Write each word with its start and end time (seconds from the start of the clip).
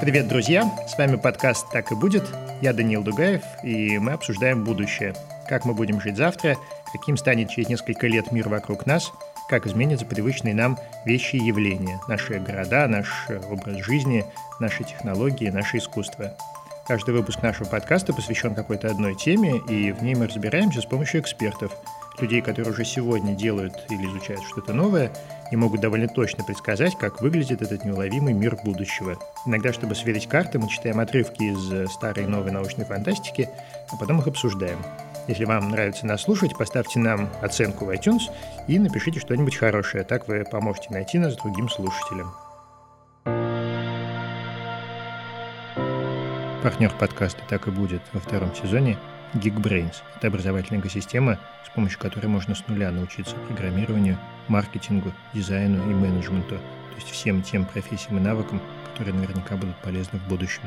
Привет, 0.00 0.28
друзья! 0.28 0.64
С 0.88 0.96
вами 0.96 1.16
подкаст 1.16 1.70
«Так 1.70 1.92
и 1.92 1.94
будет». 1.94 2.24
Я 2.62 2.72
Даниил 2.72 3.02
Дугаев, 3.02 3.42
и 3.62 3.98
мы 3.98 4.12
обсуждаем 4.12 4.64
будущее. 4.64 5.14
Как 5.46 5.66
мы 5.66 5.74
будем 5.74 6.00
жить 6.00 6.16
завтра, 6.16 6.56
каким 6.90 7.18
станет 7.18 7.50
через 7.50 7.68
несколько 7.68 8.06
лет 8.06 8.32
мир 8.32 8.48
вокруг 8.48 8.86
нас, 8.86 9.12
как 9.50 9.66
изменятся 9.66 10.06
привычные 10.06 10.54
нам 10.54 10.78
вещи 11.04 11.36
и 11.36 11.44
явления, 11.44 12.00
наши 12.08 12.38
города, 12.38 12.88
наш 12.88 13.28
образ 13.50 13.84
жизни, 13.84 14.24
наши 14.58 14.84
технологии, 14.84 15.50
наше 15.50 15.76
искусство. 15.76 16.34
Каждый 16.88 17.12
выпуск 17.12 17.42
нашего 17.42 17.68
подкаста 17.68 18.14
посвящен 18.14 18.54
какой-то 18.54 18.88
одной 18.88 19.14
теме, 19.16 19.58
и 19.68 19.92
в 19.92 20.02
ней 20.02 20.14
мы 20.14 20.28
разбираемся 20.28 20.80
с 20.80 20.86
помощью 20.86 21.20
экспертов– 21.20 21.72
людей, 22.18 22.40
которые 22.40 22.72
уже 22.72 22.84
сегодня 22.84 23.34
делают 23.34 23.74
или 23.90 24.06
изучают 24.06 24.42
что-то 24.44 24.72
новое, 24.72 25.12
и 25.50 25.56
могут 25.56 25.80
довольно 25.80 26.08
точно 26.08 26.44
предсказать, 26.44 26.96
как 26.96 27.20
выглядит 27.20 27.62
этот 27.62 27.84
неуловимый 27.84 28.32
мир 28.32 28.56
будущего. 28.64 29.18
Иногда, 29.46 29.72
чтобы 29.72 29.94
сверить 29.94 30.28
карты, 30.28 30.58
мы 30.58 30.68
читаем 30.68 31.00
отрывки 31.00 31.42
из 31.42 31.72
э, 31.72 31.86
старой 31.88 32.24
и 32.24 32.26
новой 32.28 32.52
научной 32.52 32.84
фантастики, 32.84 33.48
а 33.90 33.96
потом 33.96 34.20
их 34.20 34.26
обсуждаем. 34.26 34.78
Если 35.28 35.44
вам 35.44 35.70
нравится 35.70 36.06
нас 36.06 36.22
слушать, 36.22 36.56
поставьте 36.56 36.98
нам 36.98 37.28
оценку 37.42 37.84
в 37.84 37.90
iTunes 37.90 38.22
и 38.68 38.78
напишите 38.78 39.20
что-нибудь 39.20 39.56
хорошее. 39.56 40.04
Так 40.04 40.28
вы 40.28 40.44
поможете 40.50 40.88
найти 40.90 41.18
нас 41.18 41.36
другим 41.36 41.68
слушателям. 41.68 42.32
Партнер 46.62 46.92
подкаста 46.98 47.40
«Так 47.48 47.68
и 47.68 47.70
будет» 47.70 48.02
во 48.12 48.20
втором 48.20 48.54
сезоне– 48.54 48.98
Geekbrains– 49.34 49.94
это 50.16 50.26
образовательная 50.26 50.80
экосистема, 50.80 51.38
с 51.64 51.72
помощью 51.72 52.00
которой 52.00 52.26
можно 52.26 52.54
с 52.54 52.66
нуля 52.66 52.90
научиться 52.90 53.36
программированию, 53.46 54.18
маркетингу, 54.48 55.12
дизайну 55.32 55.88
и 55.88 55.94
менеджменту, 55.94 56.56
то 56.56 56.96
есть 56.96 57.08
всем 57.10 57.40
тем 57.42 57.64
профессиям 57.64 58.18
и 58.18 58.20
навыкам, 58.20 58.60
которые 58.90 59.14
наверняка 59.14 59.56
будут 59.56 59.76
полезны 59.82 60.18
в 60.18 60.28
будущем. 60.28 60.62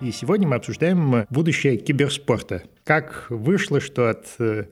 И 0.00 0.12
сегодня 0.12 0.46
мы 0.46 0.56
обсуждаем 0.56 1.26
будущее 1.30 1.78
киберспорта. 1.78 2.62
Как 2.84 3.26
вышло, 3.30 3.80
что 3.80 4.10
от 4.10 4.26
э, 4.38 4.66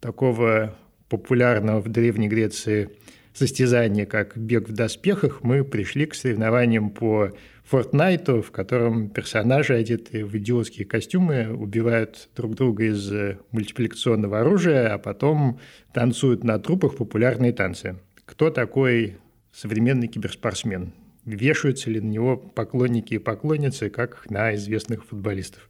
такого 0.00 0.76
популярного 1.08 1.80
в 1.80 1.88
Древней 1.88 2.28
Греции 2.28 2.88
состязания, 3.34 4.06
как 4.06 4.36
бег 4.36 4.68
в 4.68 4.72
доспехах, 4.72 5.42
мы 5.42 5.64
пришли 5.64 6.06
к 6.06 6.14
соревнованиям 6.14 6.90
по 6.90 7.32
Фортнайту, 7.68 8.40
в 8.40 8.50
котором 8.50 9.10
персонажи, 9.10 9.74
одетые 9.74 10.24
в 10.24 10.34
идиотские 10.34 10.86
костюмы, 10.86 11.54
убивают 11.54 12.30
друг 12.34 12.54
друга 12.54 12.84
из 12.84 13.12
э, 13.12 13.36
мультипликационного 13.50 14.40
оружия, 14.40 14.94
а 14.94 14.96
потом 14.96 15.60
танцуют 15.92 16.44
на 16.44 16.58
трупах 16.58 16.96
популярные 16.96 17.52
танцы. 17.52 17.96
Кто 18.24 18.48
такой 18.48 19.18
современный 19.52 20.06
киберспортсмен? 20.06 20.94
Вешаются 21.26 21.90
ли 21.90 22.00
на 22.00 22.06
него 22.06 22.38
поклонники 22.38 23.14
и 23.14 23.18
поклонницы, 23.18 23.90
как 23.90 24.30
на 24.30 24.54
известных 24.54 25.04
футболистов? 25.04 25.68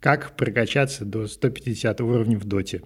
Как 0.00 0.36
прокачаться 0.36 1.06
до 1.06 1.26
150 1.26 2.02
уровня 2.02 2.38
в 2.38 2.44
доте? 2.44 2.82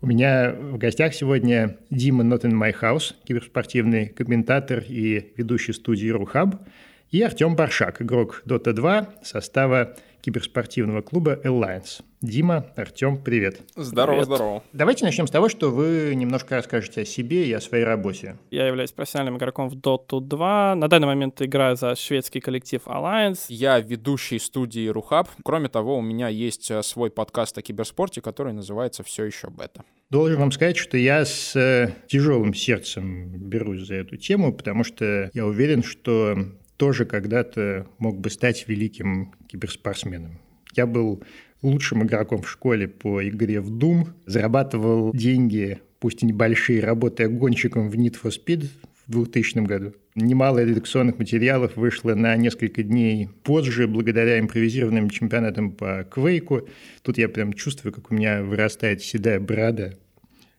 У 0.00 0.06
меня 0.06 0.52
в 0.52 0.78
гостях 0.78 1.12
сегодня 1.12 1.78
Дима 1.90 2.22
Not 2.22 2.42
in 2.42 2.52
My 2.52 2.72
House, 2.80 3.14
киберспортивный 3.24 4.06
комментатор 4.06 4.84
и 4.86 5.32
ведущий 5.36 5.72
студии 5.72 6.08
Рухаб– 6.08 6.54
и 7.10 7.22
Артем 7.22 7.56
Баршак, 7.56 8.02
игрок 8.02 8.42
Dota 8.46 8.72
2 8.72 9.08
состава 9.22 9.96
киберспортивного 10.26 11.02
клуба 11.02 11.38
Alliance. 11.44 12.02
Дима, 12.20 12.66
Артем, 12.74 13.22
привет. 13.22 13.60
Здорово, 13.76 14.16
привет. 14.16 14.26
здорово. 14.26 14.62
Давайте 14.72 15.04
начнем 15.04 15.28
с 15.28 15.30
того, 15.30 15.48
что 15.48 15.70
вы 15.70 16.14
немножко 16.16 16.56
расскажете 16.56 17.02
о 17.02 17.04
себе 17.04 17.46
и 17.46 17.52
о 17.52 17.60
своей 17.60 17.84
работе. 17.84 18.36
Я 18.50 18.66
являюсь 18.66 18.90
профессиональным 18.90 19.36
игроком 19.36 19.68
в 19.68 19.74
Dota 19.74 20.20
2. 20.20 20.74
На 20.74 20.88
данный 20.88 21.06
момент 21.06 21.40
играю 21.40 21.76
за 21.76 21.94
шведский 21.94 22.40
коллектив 22.40 22.82
Alliance. 22.86 23.44
Я 23.48 23.78
ведущий 23.78 24.40
студии 24.40 24.88
Рухаб. 24.88 25.28
Кроме 25.44 25.68
того, 25.68 25.96
у 25.96 26.02
меня 26.02 26.26
есть 26.26 26.72
э, 26.72 26.82
свой 26.82 27.12
подкаст 27.12 27.56
о 27.58 27.62
киберспорте, 27.62 28.20
который 28.20 28.52
называется 28.52 29.04
«Все 29.04 29.24
еще 29.24 29.48
бета». 29.48 29.84
Должен 30.10 30.40
вам 30.40 30.50
сказать, 30.50 30.76
что 30.76 30.96
я 30.96 31.24
с 31.24 31.54
э, 31.54 31.94
тяжелым 32.08 32.52
сердцем 32.52 33.28
берусь 33.28 33.86
за 33.86 33.94
эту 33.94 34.16
тему, 34.16 34.52
потому 34.52 34.82
что 34.82 35.30
я 35.34 35.46
уверен, 35.46 35.84
что 35.84 36.36
тоже 36.76 37.04
когда-то 37.04 37.86
мог 37.98 38.20
бы 38.20 38.30
стать 38.30 38.68
великим 38.68 39.32
киберспортсменом. 39.48 40.40
Я 40.74 40.86
был 40.86 41.22
лучшим 41.62 42.04
игроком 42.04 42.42
в 42.42 42.50
школе 42.50 42.88
по 42.88 43.26
игре 43.26 43.60
в 43.60 43.72
Doom, 43.72 44.08
зарабатывал 44.26 45.12
деньги, 45.12 45.80
пусть 46.00 46.22
и 46.22 46.26
небольшие, 46.26 46.82
работая 46.82 47.28
гонщиком 47.28 47.88
в 47.88 47.94
Need 47.94 48.16
for 48.22 48.30
Speed 48.30 48.68
в 49.06 49.12
2000 49.12 49.58
году. 49.66 49.94
Немало 50.14 50.64
редакционных 50.64 51.18
материалов 51.18 51.76
вышло 51.76 52.14
на 52.14 52.36
несколько 52.36 52.82
дней 52.82 53.28
позже, 53.42 53.86
благодаря 53.86 54.38
импровизированным 54.38 55.10
чемпионатам 55.10 55.72
по 55.72 56.06
Квейку. 56.10 56.68
Тут 57.02 57.18
я 57.18 57.28
прям 57.28 57.52
чувствую, 57.52 57.92
как 57.92 58.10
у 58.10 58.14
меня 58.14 58.42
вырастает 58.42 59.02
седая 59.02 59.40
борода. 59.40 59.92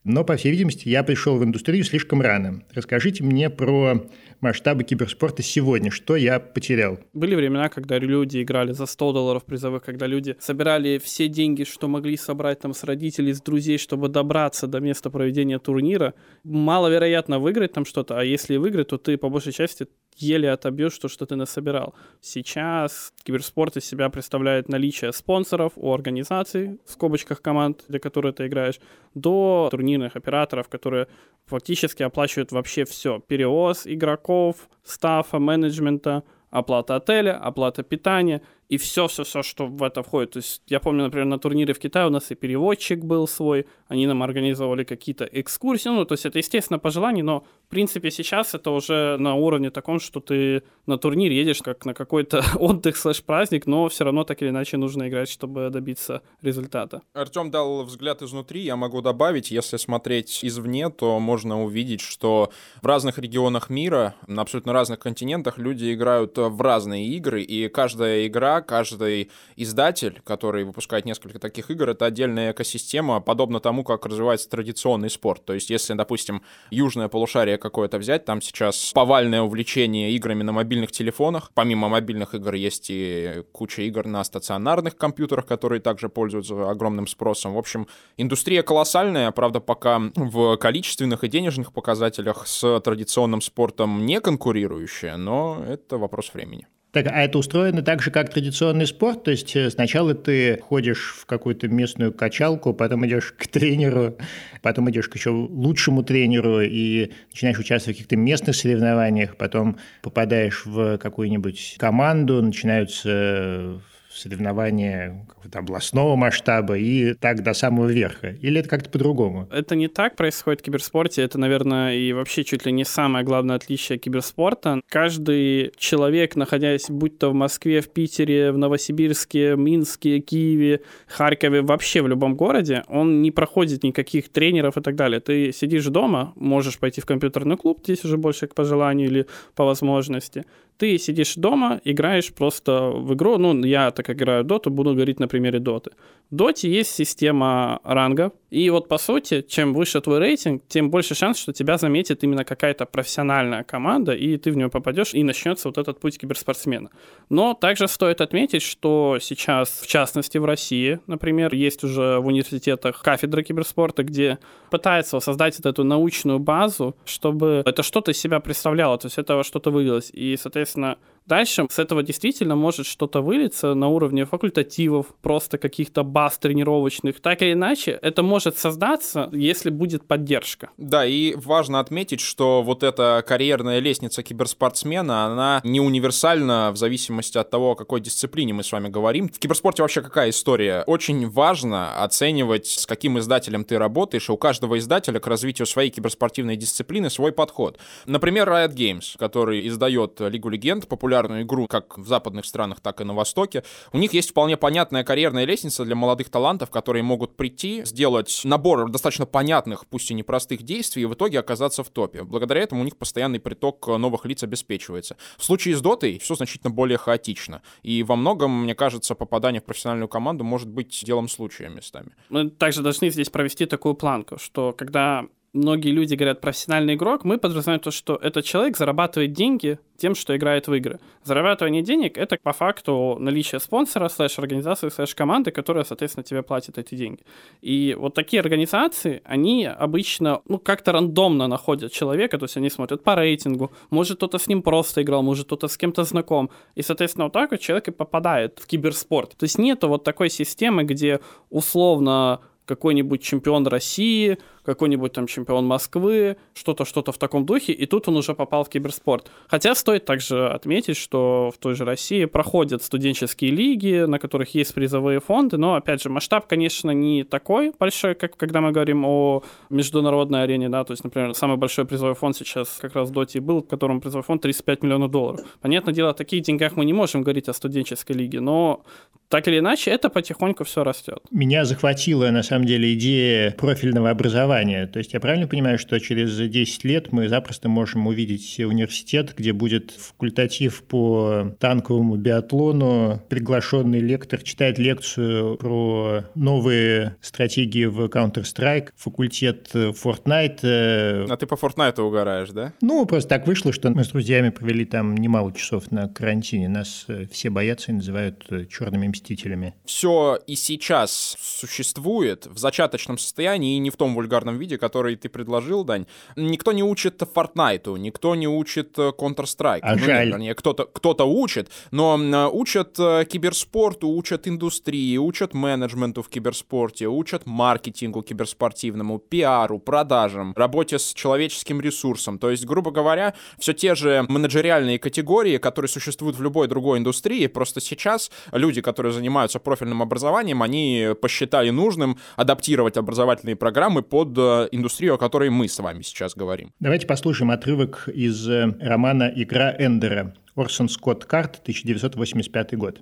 Но, 0.10 0.24
по 0.24 0.38
всей 0.38 0.52
видимости, 0.52 0.88
я 0.88 1.04
пришел 1.04 1.38
в 1.38 1.44
индустрию 1.44 1.84
слишком 1.84 2.22
рано. 2.22 2.64
Расскажите 2.74 3.26
мне 3.26 3.50
про 3.50 4.06
масштабы 4.40 4.86
киберспорта 4.86 5.44
сегодня? 5.44 5.92
Что 5.92 6.16
я 6.16 6.40
потерял? 6.40 6.98
Были 7.12 7.36
времена, 7.36 7.68
когда 7.68 8.00
люди 8.00 8.42
играли 8.42 8.72
за 8.72 8.86
100 8.86 9.12
долларов 9.12 9.44
призовых, 9.44 9.84
когда 9.84 10.08
люди 10.08 10.38
собирали 10.40 10.98
все 10.98 11.28
деньги, 11.28 11.66
что 11.66 11.90
могли 11.90 12.16
собрать 12.16 12.62
там 12.62 12.74
с 12.74 12.86
родителей, 12.86 13.34
с 13.34 13.42
друзей, 13.42 13.78
чтобы 13.78 14.08
добраться 14.08 14.66
до 14.66 14.80
места 14.80 15.10
проведения 15.10 15.60
турнира. 15.60 16.14
Маловероятно 16.46 17.40
выиграть 17.40 17.74
там 17.74 17.84
что-то, 17.84 18.18
а 18.18 18.24
если 18.24 18.56
выиграть, 18.56 18.88
то 18.88 18.98
ты 18.98 19.18
по 19.18 19.28
большей 19.28 19.52
части 19.52 19.88
еле 20.18 20.52
отобьешь 20.52 20.98
то, 20.98 21.08
что 21.08 21.26
ты 21.26 21.36
насобирал. 21.36 21.94
Сейчас 22.22 23.14
киберспорт 23.24 23.78
из 23.78 23.86
себя 23.86 24.10
представляет 24.10 24.70
наличие 24.70 25.14
спонсоров 25.14 25.74
у 25.76 25.94
организаций, 25.94 26.80
в 26.86 26.92
скобочках 26.92 27.42
команд, 27.42 27.86
для 27.88 28.00
которых 28.00 28.36
ты 28.36 28.48
играешь, 28.48 28.80
до 29.14 29.68
турнирных 29.72 30.16
операторов, 30.16 30.70
которые 30.70 31.08
фактически 31.46 32.04
оплачивают 32.04 32.52
вообще 32.52 32.86
все. 32.86 33.20
Перевоз 33.20 33.86
игроков, 33.86 34.70
стафа, 34.84 35.40
менеджмента, 35.40 36.24
оплата 36.50 36.96
отеля, 36.96 37.38
оплата 37.38 37.84
питания– 37.84 38.42
и 38.70 38.78
все-все-все, 38.78 39.44
что 39.44 39.68
в 39.68 39.82
это 39.84 40.04
входит. 40.04 40.32
То 40.32 40.38
есть 40.38 40.62
я 40.68 40.80
помню, 40.80 41.04
например, 41.04 41.26
на 41.26 41.40
турнире 41.40 41.74
в 41.74 41.80
Китае 41.80 42.08
у 42.08 42.10
нас 42.10 42.32
и 42.32 42.36
переводчик 42.36 43.04
был 43.04 43.28
свой, 43.28 43.66
они 43.88 44.08
нам 44.08 44.24
организовали 44.24 44.84
какие-то 44.84 45.26
экскурсии, 45.26 45.90
ну, 45.90 46.06
то 46.06 46.14
есть 46.14 46.26
это, 46.26 46.38
естественно, 46.38 46.80
по 46.80 46.90
желанию, 46.90 47.24
но, 47.26 47.46
в 47.68 47.70
принципе, 47.70 48.12
сейчас 48.12 48.54
это 48.54 48.72
уже 48.72 49.18
на 49.18 49.36
уровне 49.36 49.70
таком, 49.70 50.00
что 50.00 50.20
ты 50.20 50.64
на 50.86 50.98
турнир 50.98 51.32
едешь 51.32 51.62
как 51.62 51.86
на 51.86 51.94
какой-то 51.94 52.44
отдых 52.56 52.98
слэш-праздник, 52.98 53.68
но 53.68 53.88
все 53.88 54.04
равно 54.04 54.24
так 54.24 54.42
или 54.42 54.50
иначе 54.50 54.78
нужно 54.78 55.08
играть, 55.08 55.30
чтобы 55.30 55.70
добиться 55.70 56.22
результата. 56.42 57.02
Артем 57.14 57.52
дал 57.52 57.84
взгляд 57.84 58.22
изнутри, 58.22 58.62
я 58.62 58.76
могу 58.76 59.02
добавить, 59.02 59.52
если 59.52 59.78
смотреть 59.78 60.44
извне, 60.44 60.90
то 60.90 61.20
можно 61.20 61.64
увидеть, 61.64 62.02
что 62.02 62.52
в 62.82 62.86
разных 62.86 63.18
регионах 63.18 63.70
мира, 63.70 64.16
на 64.28 64.42
абсолютно 64.42 64.74
разных 64.74 65.00
континентах 65.00 65.58
люди 65.58 65.94
играют 65.94 66.38
в 66.38 66.62
разные 66.62 67.08
игры, 67.08 67.42
и 67.42 67.70
каждая 67.70 68.28
игра 68.28 68.57
каждый 68.62 69.32
издатель, 69.56 70.22
который 70.24 70.64
выпускает 70.64 71.06
несколько 71.06 71.40
таких 71.40 71.70
игр, 71.72 71.90
это 71.90 72.06
отдельная 72.06 72.52
экосистема, 72.52 73.20
подобно 73.20 73.60
тому, 73.60 73.84
как 73.84 74.06
развивается 74.06 74.50
традиционный 74.50 75.10
спорт. 75.10 75.46
То 75.46 75.54
есть, 75.54 75.70
если, 75.70 75.94
допустим, 75.94 76.44
южное 76.70 77.08
полушарие 77.08 77.58
какое-то 77.58 77.98
взять, 77.98 78.26
там 78.26 78.42
сейчас 78.42 78.92
повальное 78.94 79.42
увлечение 79.42 80.12
играми 80.12 80.44
на 80.44 80.52
мобильных 80.52 80.92
телефонах. 80.92 81.52
Помимо 81.54 81.90
мобильных 81.90 82.36
игр 82.36 82.54
есть 82.54 82.88
и 82.90 83.44
куча 83.52 83.84
игр 83.84 84.06
на 84.06 84.24
стационарных 84.24 84.98
компьютерах, 84.98 85.46
которые 85.46 85.82
также 85.82 86.10
пользуются 86.10 86.70
огромным 86.70 87.08
спросом. 87.08 87.54
В 87.54 87.58
общем, 87.58 87.88
индустрия 88.18 88.64
колоссальная, 88.64 89.32
правда, 89.32 89.60
пока 89.60 90.02
в 90.16 90.58
количественных 90.58 91.24
и 91.24 91.28
денежных 91.28 91.74
показателях 91.74 92.48
с 92.48 92.80
традиционным 92.82 93.42
спортом 93.42 94.06
не 94.06 94.20
конкурирующая, 94.22 95.18
но 95.18 95.64
это 95.68 95.98
вопрос 95.98 96.34
времени. 96.34 96.68
Так, 96.92 97.08
а 97.08 97.22
это 97.22 97.38
устроено 97.38 97.82
так 97.82 98.02
же, 98.02 98.12
как 98.12 98.32
традиционный 98.32 98.88
спорт? 98.88 99.26
То 99.26 99.32
есть 99.32 99.56
э, 99.56 99.70
сначала 99.70 100.14
ты 100.16 100.58
ходишь 100.62 101.16
в 101.20 101.26
какую-то 101.26 101.68
местную 101.68 102.14
качалку, 102.14 102.74
потом 102.74 103.06
идешь 103.06 103.34
к 103.38 103.46
тренеру, 103.48 104.18
потом 104.62 104.90
идешь 104.90 105.10
к 105.10 105.16
еще 105.16 105.32
лучшему 105.32 106.04
тренеру 106.04 106.62
и 106.62 107.12
начинаешь 107.30 107.60
участвовать 107.60 107.98
в 107.98 108.00
каких-то 108.00 108.16
местных 108.16 108.56
соревнованиях, 108.56 109.36
потом 109.36 109.78
попадаешь 110.02 110.66
в 110.66 110.98
какую-нибудь 110.98 111.76
команду, 111.78 112.42
начинаются 112.42 113.82
соревнования 114.18 115.26
какого-то 115.28 115.60
областного 115.60 116.16
масштаба 116.16 116.78
и 116.78 117.14
так 117.14 117.44
до 117.44 117.54
самого 117.54 117.88
верха? 117.88 118.30
Или 118.42 118.60
это 118.60 118.70
как-то 118.70 118.90
по-другому? 118.90 119.48
Это 119.52 119.76
не 119.76 119.88
так 119.88 120.16
происходит 120.16 120.62
в 120.62 120.64
киберспорте. 120.64 121.22
Это, 121.22 121.38
наверное, 121.38 121.96
и 121.96 122.14
вообще 122.14 122.44
чуть 122.44 122.66
ли 122.66 122.72
не 122.72 122.84
самое 122.84 123.24
главное 123.24 123.56
отличие 123.56 123.98
киберспорта. 123.98 124.82
Каждый 124.90 125.72
человек, 125.78 126.36
находясь 126.36 126.90
будь 126.90 127.20
то 127.20 127.30
в 127.30 127.34
Москве, 127.34 127.82
в 127.82 127.90
Питере, 127.90 128.52
в 128.52 128.58
Новосибирске, 128.58 129.56
Минске, 129.56 130.20
Киеве, 130.20 130.82
Харькове, 131.08 131.62
вообще 131.62 132.02
в 132.02 132.08
любом 132.08 132.36
городе, 132.36 132.84
он 132.88 133.22
не 133.22 133.32
проходит 133.32 133.84
никаких 133.84 134.30
тренеров 134.30 134.78
и 134.78 134.82
так 134.82 134.96
далее. 134.96 135.20
Ты 135.20 135.52
сидишь 135.52 135.86
дома, 135.86 136.34
можешь 136.36 136.80
пойти 136.80 137.02
в 137.02 137.06
компьютерный 137.06 137.58
клуб, 137.58 137.82
здесь 137.84 138.04
уже 138.04 138.18
больше 138.18 138.48
по 138.48 138.64
желанию 138.64 139.08
или 139.08 139.28
по 139.56 139.66
возможности. 139.66 140.46
Ты 140.78 140.98
сидишь 141.00 141.36
дома, 141.36 141.82
играешь 141.84 142.34
просто 142.34 142.90
в 142.90 143.14
игру. 143.14 143.38
Ну, 143.38 143.66
я 143.66 143.92
так 143.92 144.10
играю 144.10 144.44
доту, 144.44 144.70
буду 144.70 144.94
говорить 144.94 145.20
на 145.20 145.28
примере 145.28 145.60
доты. 145.60 145.92
В 146.30 146.36
доте 146.36 146.70
есть 146.70 146.94
система 146.94 147.80
ранга, 147.84 148.32
и 148.50 148.70
вот 148.70 148.88
по 148.88 148.98
сути, 148.98 149.42
чем 149.42 149.74
выше 149.74 150.02
твой 150.02 150.20
рейтинг, 150.20 150.62
тем 150.68 150.90
больше 150.90 151.16
шанс, 151.16 151.38
что 151.38 151.54
тебя 151.54 151.78
заметит 151.78 152.24
именно 152.24 152.44
какая-то 152.44 152.86
профессиональная 152.86 153.64
команда, 153.64 154.14
и 154.14 154.38
ты 154.38 154.52
в 154.52 154.58
нее 154.58 154.70
попадешь, 154.70 155.14
и 155.14 155.24
начнется 155.24 155.70
вот 155.70 155.78
этот 155.78 156.00
путь 156.00 156.18
киберспортсмена. 156.18 156.90
Но 157.30 157.54
также 157.54 157.88
стоит 157.88 158.22
отметить, 158.22 158.62
что 158.62 159.20
сейчас, 159.22 159.82
в 159.82 159.88
частности 159.88 160.38
в 160.38 160.46
России, 160.46 161.00
например, 161.08 161.54
есть 161.54 161.84
уже 161.84 162.20
в 162.20 162.28
университетах 162.28 163.02
кафедры 163.02 163.44
киберспорта, 163.44 164.04
где 164.04 164.38
пытаются 164.70 165.20
создать 165.22 165.58
вот 165.58 165.66
эту 165.66 165.86
научную 165.86 166.40
базу, 166.40 166.96
чтобы 167.06 167.64
это 167.66 167.84
что-то 167.84 168.12
из 168.12 168.18
себя 168.18 168.40
представляло, 168.40 168.98
то 168.98 169.08
есть 169.08 169.18
этого 169.18 169.44
что-то 169.44 169.72
вывелось. 169.72 170.10
И, 170.14 170.38
соответственно, 170.38 170.67
соответственно, 170.68 170.98
Дальше 171.28 171.68
с 171.70 171.78
этого 171.78 172.04
действительно 172.04 172.56
может 172.56 172.86
что-то 172.86 173.22
вылиться 173.22 173.74
на 173.74 173.90
уровне 173.90 174.26
факультативов, 174.26 175.08
просто 175.22 175.58
каких-то 175.58 176.04
баз 176.04 176.38
тренировочных. 176.38 177.20
Так 177.20 177.42
или 177.42 177.52
иначе, 177.52 178.00
это 178.02 178.24
может 178.24 178.58
создаться, 178.58 179.30
если 179.34 179.70
будет 179.70 180.08
поддержка. 180.08 180.70
Да, 180.78 181.06
и 181.06 181.36
важно 181.36 181.82
отметить, 181.82 182.22
что 182.22 182.64
вот 182.64 182.82
эта 182.82 183.24
карьерная 183.28 183.80
лестница 183.80 184.24
киберспортсмена, 184.24 185.26
она 185.26 185.62
не 185.66 185.82
универсальна 185.82 186.72
в 186.72 186.78
зависимости 186.78 187.38
от 187.38 187.50
того, 187.50 187.72
о 187.72 187.76
какой 187.76 188.00
дисциплине 188.00 188.54
мы 188.54 188.64
с 188.64 188.72
вами 188.72 188.88
говорим. 188.88 189.28
В 189.28 189.38
киберспорте 189.38 189.82
вообще 189.82 190.02
какая 190.02 190.30
история? 190.30 190.84
Очень 190.88 191.30
важно 191.30 192.02
оценивать, 192.02 192.68
с 192.68 192.86
каким 192.86 193.20
издателем 193.20 193.66
ты 193.66 193.78
работаешь, 193.78 194.30
и 194.30 194.32
у 194.32 194.38
каждого 194.38 194.78
издателя 194.78 195.20
к 195.20 195.28
развитию 195.28 195.66
своей 195.66 195.90
киберспортивной 195.90 196.56
дисциплины 196.56 197.10
свой 197.10 197.34
подход. 197.34 197.78
Например, 198.06 198.48
Riot 198.48 198.74
Games, 198.74 199.18
который 199.18 199.68
издает 199.68 200.22
Лигу 200.22 200.48
Легенд, 200.48 200.88
популярный 200.88 201.17
популярную 201.18 201.44
игру 201.44 201.68
как 201.68 201.98
в 201.98 202.08
западных 202.08 202.46
странах, 202.46 202.80
так 202.80 203.02
и 203.02 203.04
на 203.04 203.14
Востоке. 203.14 203.64
У 203.92 203.98
них 203.98 204.14
есть 204.14 204.30
вполне 204.32 204.58
понятная 204.58 205.04
карьерная 205.04 205.46
лестница 205.46 205.84
для 205.84 205.96
молодых 205.96 206.30
талантов, 206.30 206.70
которые 206.70 207.04
могут 207.04 207.36
прийти, 207.36 207.84
сделать 207.86 208.42
набор 208.44 208.90
достаточно 208.90 209.26
понятных, 209.26 209.86
пусть 209.88 210.12
и 210.12 210.14
непростых 210.14 210.64
действий, 210.64 211.04
и 211.04 211.06
в 211.06 211.14
итоге 211.14 211.40
оказаться 211.40 211.84
в 211.84 211.90
топе. 211.90 212.24
Благодаря 212.24 212.62
этому 212.62 212.82
у 212.82 212.84
них 212.84 212.98
постоянный 212.98 213.40
приток 213.40 213.88
новых 213.88 214.26
лиц 214.26 214.44
обеспечивается. 214.44 215.18
В 215.38 215.44
случае 215.44 215.76
с 215.76 215.82
Дотой 215.82 216.20
все 216.20 216.36
значительно 216.36 216.70
более 216.70 216.98
хаотично. 216.98 217.62
И 217.82 218.04
во 218.04 218.16
многом, 218.16 218.64
мне 218.64 218.76
кажется, 218.76 219.16
попадание 219.16 219.62
в 219.62 219.64
профессиональную 219.64 220.08
команду 220.08 220.44
может 220.44 220.68
быть 220.68 221.04
делом 221.06 221.30
случая 221.30 221.70
местами. 221.70 222.12
Мы 222.30 222.50
также 222.50 222.82
должны 222.82 223.10
здесь 223.10 223.30
провести 223.30 223.66
такую 223.66 223.96
планку, 223.96 224.38
что 224.38 224.74
когда 224.74 225.26
многие 225.54 225.92
люди 225.92 226.16
говорят 226.16 226.42
профессиональный 226.42 226.96
игрок, 226.96 227.24
мы 227.24 227.38
подразумеваем 227.38 227.80
то, 227.80 227.92
что 227.92 228.16
этот 228.16 228.46
человек 228.46 228.78
зарабатывает 228.78 229.34
деньги 229.34 229.80
тем, 229.98 230.14
что 230.16 230.36
играет 230.36 230.68
в 230.68 230.74
игры. 230.74 231.00
Зарабатывание 231.24 231.82
денег— 231.82 232.18
это 232.20 232.38
по 232.42 232.54
факту 232.54 233.18
наличие 233.20 233.60
спонсора, 233.60 234.10
слэш-организации, 234.10 234.90
слэш-команды, 234.90 235.52
которая, 235.52 235.84
соответственно, 235.84 236.24
тебе 236.24 236.44
платит 236.44 236.78
эти 236.78 236.96
деньги. 236.96 237.24
И 237.62 237.96
вот 237.98 238.14
такие 238.14 238.40
организации, 238.40 239.22
они 239.26 239.66
обычно, 239.66 240.42
ну, 240.48 240.60
как-то 240.60 240.92
рандомно 240.92 241.48
находят 241.48 241.92
человека, 241.92 242.38
то 242.38 242.46
есть 242.46 242.58
они 242.58 242.70
смотрят 242.70 243.04
по 243.04 243.16
рейтингу, 243.16 243.72
может, 243.90 244.18
кто-то 244.18 244.38
с 244.38 244.48
ним 244.48 244.62
просто 244.62 245.02
играл, 245.02 245.24
может, 245.24 245.48
кто-то 245.48 245.68
с 245.68 245.78
кем-то 245.78 246.04
знаком. 246.04 246.50
И, 246.76 246.84
соответственно, 246.84 247.26
вот 247.26 247.34
так 247.34 247.52
вот 247.52 247.60
человек 247.60 247.88
и 247.88 247.92
попадает 247.92 248.60
в 248.60 248.68
киберспорт. 248.68 249.36
То 249.38 249.46
есть 249.46 249.58
нету 249.58 249.88
вот 249.88 250.04
такой 250.04 250.30
системы, 250.30 250.84
где 250.84 251.20
условно 251.50 252.42
какой-нибудь 252.68 253.24
чемпион 253.24 253.66
России, 253.66 254.38
какой-нибудь 254.68 255.14
там 255.14 255.28
чемпион 255.28 255.66
Москвы, 255.66 256.36
что-то, 256.54 256.84
что-то 256.84 257.14
в 257.14 257.18
таком 257.18 257.46
духе, 257.46 257.72
и 257.72 257.86
тут 257.86 258.10
он 258.10 258.18
уже 258.18 258.36
попал 258.36 258.66
в 258.66 258.70
киберспорт. 258.70 259.32
Хотя 259.48 259.74
стоит 259.76 260.06
также 260.06 260.50
отметить, 260.50 260.98
что 260.98 261.52
в 261.56 261.58
той 261.58 261.74
же 261.74 261.86
России 261.86 262.26
проходят 262.26 262.84
студенческие 262.84 263.52
лиги, 263.52 264.06
на 264.06 264.20
которых 264.20 264.54
есть 264.56 264.74
призовые 264.74 265.22
фонды, 265.22 265.58
но, 265.58 265.76
опять 265.76 266.04
же, 266.04 266.10
масштаб, 266.10 266.48
конечно, 266.48 266.92
не 266.92 267.24
такой 267.24 267.74
большой, 267.80 268.14
как 268.14 268.36
когда 268.36 268.60
мы 268.60 268.72
говорим 268.72 269.06
о 269.06 269.44
международной 269.70 270.44
арене, 270.44 270.68
да, 270.68 270.84
то 270.84 270.92
есть, 270.92 271.04
например, 271.06 271.34
самый 271.34 271.56
большой 271.56 271.86
призовой 271.86 272.16
фонд 272.16 272.36
сейчас 272.36 272.78
как 272.82 272.94
раз 272.94 273.10
в 273.10 273.14
Доте 273.14 273.40
был, 273.40 273.62
в 273.62 273.68
котором 273.68 274.02
призовой 274.02 274.24
фонд 274.24 274.42
35 274.42 274.84
миллионов 274.84 275.12
долларов. 275.12 275.46
Понятное 275.62 275.94
дело, 275.94 276.10
о 276.10 276.14
таких 276.14 276.42
деньгах 276.42 276.76
мы 276.76 276.84
не 276.84 276.94
можем 276.94 277.24
говорить 277.24 277.48
о 277.48 277.54
студенческой 277.54 278.18
лиге, 278.18 278.42
но 278.42 278.84
так 279.30 279.48
или 279.48 279.60
иначе, 279.60 279.92
это 279.92 280.10
потихоньку 280.10 280.64
все 280.64 280.84
растет. 280.84 281.20
Меня 281.32 281.66
захватила, 281.66 282.30
на 282.32 282.44
самом 282.44 282.57
деле, 282.66 282.94
идея 282.94 283.52
профильного 283.52 284.10
образования. 284.10 284.88
То 284.88 285.00
есть 285.00 285.14
я 285.14 285.20
правильно 285.20 285.48
понимаю, 285.48 285.78
что 285.78 286.00
через 286.00 286.38
10 286.38 286.84
лет 286.84 287.12
мы 287.12 287.30
запросто 287.30 287.70
можем 287.70 288.08
увидеть 288.08 288.60
университет, 288.60 289.34
где 289.38 289.54
будет 289.54 289.92
факультатив 289.92 290.84
по 290.84 291.56
танковому 291.60 292.16
биатлону, 292.16 293.22
приглашенный 293.30 294.00
лектор 294.00 294.42
читает 294.42 294.78
лекцию 294.78 295.58
про 295.58 296.24
новые 296.36 297.16
стратегии 297.22 297.86
в 297.86 298.06
Counter-Strike, 298.06 298.90
факультет 298.96 299.70
Fortnite. 299.74 301.28
А 301.30 301.38
ты 301.38 301.46
по 301.46 301.56
Fortnite 301.56 302.02
угораешь, 302.02 302.50
да? 302.50 302.74
Ну, 302.82 303.06
просто 303.06 303.30
так 303.30 303.48
вышло, 303.48 303.72
что 303.74 303.90
мы 303.90 304.04
с 304.04 304.10
друзьями 304.10 304.50
провели 304.50 304.86
там 304.86 305.16
немало 305.16 305.54
часов 305.54 305.92
на 305.92 306.08
карантине. 306.08 306.70
Нас 306.70 307.06
э, 307.08 307.26
все 307.32 307.50
боятся 307.50 307.92
и 307.92 307.96
называют 307.96 308.46
э, 308.50 308.66
черными 308.66 309.08
мстителями. 309.08 309.74
Все 309.86 310.40
и 310.48 310.56
сейчас 310.56 311.36
существует 311.40 312.47
в 312.50 312.58
зачаточном 312.58 313.18
состоянии 313.18 313.76
и 313.76 313.80
не 313.80 313.90
в 313.90 313.98
том 313.98 314.16
вульгарном 314.16 314.58
виде, 314.58 314.78
который 314.78 315.16
ты 315.16 315.30
предложил, 315.30 315.84
Дань. 315.84 316.06
Никто 316.36 316.72
не 316.72 316.84
учит 316.84 317.22
Fortnite, 317.22 317.98
никто 317.98 318.36
не 318.36 318.48
учит 318.48 318.98
э, 318.98 319.12
Counter-Strike. 319.18 319.80
А 319.82 319.96
ну, 319.96 320.00
жаль. 320.00 320.30
Вернее, 320.30 320.56
кто-то, 320.56 320.86
кто-то 320.86 321.26
учит, 321.26 321.70
но 321.92 322.18
учат 322.54 323.00
э, 323.00 323.26
киберспорту, 323.26 324.10
учат 324.10 324.48
индустрии, 324.48 325.18
учат 325.18 325.54
менеджменту 325.54 326.22
в 326.22 326.30
киберспорте, 326.30 327.08
учат 327.08 327.46
маркетингу 327.46 328.22
киберспортивному, 328.22 329.20
пиару, 329.20 329.80
продажам, 329.80 330.54
работе 330.56 331.00
с 331.00 331.14
человеческим 331.14 331.82
ресурсом. 331.82 332.40
То 332.40 332.50
есть, 332.52 332.66
грубо 332.66 332.92
говоря, 332.92 333.34
все 333.60 333.74
те 333.74 333.96
же 333.96 334.26
менеджериальные 334.28 335.00
категории, 335.00 335.58
которые 335.58 335.90
существуют 335.90 336.38
в 336.38 336.42
любой 336.42 336.68
другой 336.68 337.00
индустрии, 337.00 337.48
просто 337.48 337.82
сейчас 337.82 338.32
люди, 338.52 338.82
которые 338.82 339.14
занимаются 339.14 339.60
профильным 339.60 340.02
образованием, 340.02 340.62
они 340.62 341.10
посчитали 341.22 341.70
нужным 341.70 342.18
адаптировать 342.38 342.96
образовательные 342.96 343.58
программы 343.58 344.04
под 344.04 344.38
э, 344.38 344.70
индустрию, 344.72 345.16
о 345.16 345.18
которой 345.18 345.50
мы 345.50 345.68
с 345.68 345.78
вами 345.80 346.04
сейчас 346.04 346.36
говорим. 346.36 346.72
Давайте 346.80 347.08
послушаем 347.08 347.52
отрывок 347.52 348.08
из 348.08 348.48
э, 348.48 348.74
романа 348.80 349.30
«Игра 349.36 349.76
Эндера». 349.78 350.34
Орсон 350.56 350.88
Скотт 350.88 351.26
Карт, 351.26 351.60
1985 351.64 352.78
год. 352.78 353.02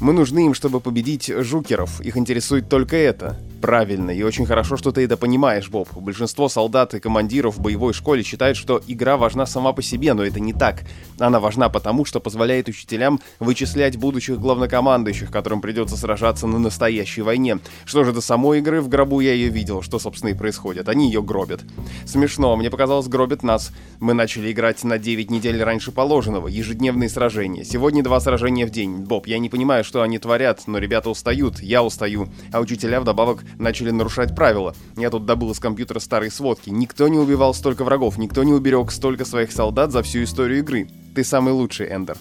Мы 0.00 0.12
нужны 0.12 0.46
им, 0.46 0.54
чтобы 0.54 0.80
победить 0.80 1.30
жукеров. 1.32 2.00
Их 2.00 2.16
интересует 2.16 2.68
только 2.68 2.96
это 2.96 3.38
правильно, 3.62 4.10
и 4.10 4.22
очень 4.22 4.44
хорошо, 4.44 4.76
что 4.76 4.90
ты 4.90 5.04
это 5.04 5.16
понимаешь, 5.16 5.70
Боб. 5.70 5.88
Большинство 5.94 6.48
солдат 6.48 6.94
и 6.94 7.00
командиров 7.00 7.56
в 7.56 7.60
боевой 7.60 7.94
школе 7.94 8.22
считают, 8.24 8.58
что 8.58 8.82
игра 8.88 9.16
важна 9.16 9.46
сама 9.46 9.72
по 9.72 9.80
себе, 9.80 10.12
но 10.12 10.24
это 10.24 10.40
не 10.40 10.52
так. 10.52 10.82
Она 11.18 11.38
важна 11.38 11.68
потому, 11.68 12.04
что 12.04 12.20
позволяет 12.20 12.68
учителям 12.68 13.20
вычислять 13.38 13.96
будущих 13.96 14.40
главнокомандующих, 14.40 15.30
которым 15.30 15.60
придется 15.60 15.96
сражаться 15.96 16.46
на 16.46 16.58
настоящей 16.58 17.22
войне. 17.22 17.60
Что 17.84 18.02
же 18.02 18.12
до 18.12 18.20
самой 18.20 18.58
игры, 18.58 18.80
в 18.82 18.88
гробу 18.88 19.20
я 19.20 19.32
ее 19.32 19.48
видел, 19.48 19.80
что, 19.80 20.00
собственно, 20.00 20.30
и 20.30 20.34
происходит. 20.34 20.88
Они 20.88 21.06
ее 21.06 21.22
гробят. 21.22 21.62
Смешно, 22.04 22.56
мне 22.56 22.68
показалось, 22.68 23.06
гробят 23.06 23.44
нас. 23.44 23.72
Мы 24.00 24.12
начали 24.12 24.50
играть 24.50 24.82
на 24.82 24.98
9 24.98 25.30
недель 25.30 25.62
раньше 25.62 25.92
положенного, 25.92 26.48
ежедневные 26.48 27.08
сражения. 27.08 27.62
Сегодня 27.62 28.02
два 28.02 28.18
сражения 28.18 28.66
в 28.66 28.70
день. 28.70 28.96
Боб, 28.96 29.28
я 29.28 29.38
не 29.38 29.48
понимаю, 29.48 29.84
что 29.84 30.02
они 30.02 30.18
творят, 30.18 30.62
но 30.66 30.78
ребята 30.78 31.10
устают, 31.10 31.62
я 31.62 31.84
устаю, 31.84 32.28
а 32.52 32.58
учителя 32.60 33.00
вдобавок 33.00 33.44
начали 33.58 33.90
нарушать 33.90 34.34
правила. 34.34 34.74
Я 34.96 35.10
тут 35.10 35.26
добыл 35.26 35.50
из 35.52 35.58
компьютера 35.58 35.98
старые 35.98 36.30
сводки. 36.30 36.70
Никто 36.70 37.08
не 37.08 37.18
убивал 37.18 37.54
столько 37.54 37.84
врагов, 37.84 38.18
никто 38.18 38.42
не 38.44 38.52
уберег 38.52 38.90
столько 38.90 39.24
своих 39.24 39.52
солдат 39.52 39.92
за 39.92 40.02
всю 40.02 40.22
историю 40.22 40.60
игры. 40.60 40.88
Ты 41.14 41.24
самый 41.24 41.52
лучший, 41.52 41.88
Эндер. 41.88 42.16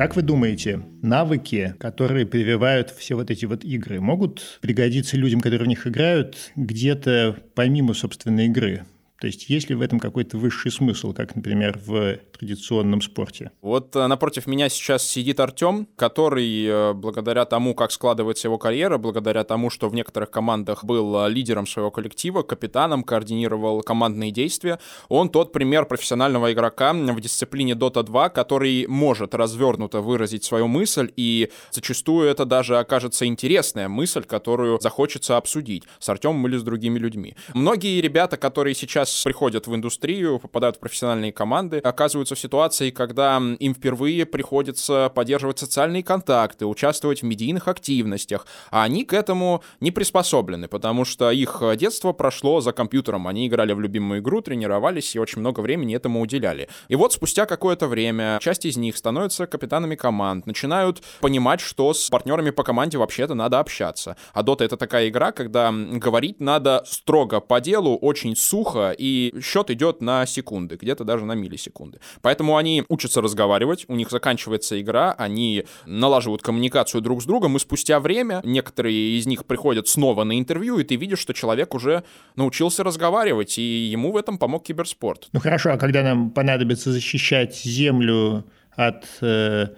Как 0.00 0.16
вы 0.16 0.22
думаете, 0.22 0.82
навыки, 1.02 1.74
которые 1.78 2.24
прививают 2.24 2.88
все 2.88 3.16
вот 3.16 3.30
эти 3.30 3.44
вот 3.44 3.64
игры, 3.64 4.00
могут 4.00 4.58
пригодиться 4.62 5.18
людям, 5.18 5.42
которые 5.42 5.66
в 5.66 5.68
них 5.68 5.86
играют, 5.86 6.52
где-то 6.56 7.36
помимо 7.54 7.92
собственной 7.92 8.46
игры? 8.46 8.86
То 9.20 9.26
есть 9.26 9.50
есть 9.50 9.68
ли 9.68 9.74
в 9.74 9.82
этом 9.82 10.00
какой-то 10.00 10.38
высший 10.38 10.72
смысл, 10.72 11.12
как, 11.12 11.36
например, 11.36 11.78
в 11.84 12.18
традиционном 12.40 13.00
спорте? 13.00 13.50
Вот 13.62 13.96
э, 13.96 14.06
напротив 14.06 14.46
меня 14.46 14.68
сейчас 14.68 15.06
сидит 15.06 15.40
Артем, 15.40 15.88
который 15.96 16.66
э, 16.66 16.92
благодаря 16.92 17.44
тому, 17.44 17.74
как 17.74 17.92
складывается 17.92 18.48
его 18.48 18.58
карьера, 18.58 18.98
благодаря 18.98 19.44
тому, 19.44 19.70
что 19.70 19.88
в 19.88 19.94
некоторых 19.94 20.30
командах 20.30 20.84
был 20.84 21.24
э, 21.24 21.30
лидером 21.30 21.66
своего 21.66 21.90
коллектива, 21.90 22.42
капитаном, 22.42 23.02
координировал 23.02 23.82
командные 23.82 24.30
действия, 24.30 24.78
он 25.08 25.28
тот 25.30 25.52
пример 25.52 25.86
профессионального 25.86 26.52
игрока 26.52 26.92
в 26.92 27.20
дисциплине 27.20 27.72
Dota 27.72 28.02
2, 28.02 28.28
который 28.28 28.86
может 28.86 29.34
развернуто 29.34 30.00
выразить 30.00 30.44
свою 30.44 30.68
мысль, 30.68 31.10
и 31.16 31.50
зачастую 31.70 32.28
это 32.28 32.44
даже 32.44 32.78
окажется 32.78 33.26
интересная 33.26 33.88
мысль, 33.88 34.24
которую 34.24 34.80
захочется 34.80 35.36
обсудить 35.36 35.84
с 35.98 36.08
Артемом 36.08 36.46
или 36.46 36.56
с 36.56 36.62
другими 36.62 36.98
людьми. 36.98 37.34
Многие 37.54 38.00
ребята, 38.00 38.36
которые 38.36 38.74
сейчас 38.74 38.90
сейчас 38.90 39.22
приходят 39.22 39.66
в 39.66 39.74
индустрию, 39.74 40.38
попадают 40.38 40.76
в 40.76 40.80
профессиональные 40.80 41.32
команды, 41.32 41.78
оказываются 41.78 42.29
в 42.34 42.40
ситуации, 42.40 42.90
когда 42.90 43.40
им 43.58 43.74
впервые 43.74 44.26
приходится 44.26 45.10
поддерживать 45.14 45.58
социальные 45.58 46.02
контакты, 46.02 46.66
участвовать 46.66 47.22
в 47.22 47.24
медийных 47.24 47.68
активностях, 47.68 48.46
а 48.70 48.82
они 48.84 49.04
к 49.04 49.12
этому 49.12 49.62
не 49.80 49.90
приспособлены, 49.90 50.68
потому 50.68 51.04
что 51.04 51.30
их 51.30 51.62
детство 51.76 52.12
прошло 52.12 52.60
за 52.60 52.72
компьютером, 52.72 53.26
они 53.26 53.46
играли 53.46 53.72
в 53.72 53.80
любимую 53.80 54.20
игру, 54.20 54.40
тренировались 54.40 55.14
и 55.14 55.18
очень 55.18 55.40
много 55.40 55.60
времени 55.60 55.96
этому 55.96 56.20
уделяли. 56.20 56.68
И 56.88 56.96
вот 56.96 57.12
спустя 57.12 57.46
какое-то 57.46 57.86
время 57.86 58.38
часть 58.40 58.66
из 58.66 58.76
них 58.76 58.96
становятся 58.96 59.46
капитанами 59.46 59.94
команд, 59.94 60.46
начинают 60.46 61.02
понимать, 61.20 61.60
что 61.60 61.92
с 61.94 62.08
партнерами 62.08 62.50
по 62.50 62.62
команде 62.62 62.98
вообще-то 62.98 63.34
надо 63.34 63.58
общаться. 63.58 64.16
А 64.32 64.42
Dota— 64.42 64.64
это 64.64 64.76
такая 64.76 65.08
игра, 65.08 65.32
когда 65.32 65.72
говорить 65.72 66.40
надо 66.40 66.82
строго 66.86 67.40
по 67.40 67.60
делу, 67.60 67.96
очень 67.96 68.36
сухо 68.36 68.94
и 68.96 69.34
счет 69.42 69.70
идет 69.70 70.00
на 70.00 70.26
секунды, 70.26 70.76
где-то 70.76 71.04
даже 71.04 71.24
на 71.24 71.32
миллисекунды. 71.32 72.00
Поэтому 72.22 72.56
они 72.56 72.84
учатся 72.88 73.20
разговаривать, 73.20 73.84
у 73.88 73.96
них 73.96 74.10
заканчивается 74.10 74.80
игра, 74.80 75.12
они 75.12 75.64
налаживают 75.86 76.42
коммуникацию 76.42 77.00
друг 77.00 77.22
с 77.22 77.24
другом, 77.24 77.56
и 77.56 77.58
спустя 77.58 78.00
время 78.00 78.40
некоторые 78.44 79.18
из 79.18 79.26
них 79.26 79.46
приходят 79.46 79.88
снова 79.88 80.24
на 80.24 80.38
интервью, 80.38 80.78
и 80.78 80.84
ты 80.84 80.96
видишь, 80.96 81.18
что 81.18 81.32
человек 81.32 81.74
уже 81.74 82.04
научился 82.36 82.84
разговаривать, 82.84 83.58
и 83.58 83.62
ему 83.62 84.12
в 84.12 84.16
этом 84.16 84.38
помог 84.38 84.64
киберспорт. 84.64 85.28
Ну 85.32 85.40
хорошо, 85.40 85.72
а 85.72 85.78
когда 85.78 86.02
нам 86.02 86.30
понадобится 86.30 86.92
защищать 86.92 87.56
Землю 87.56 88.44
от 88.76 89.04
э, 89.20 89.68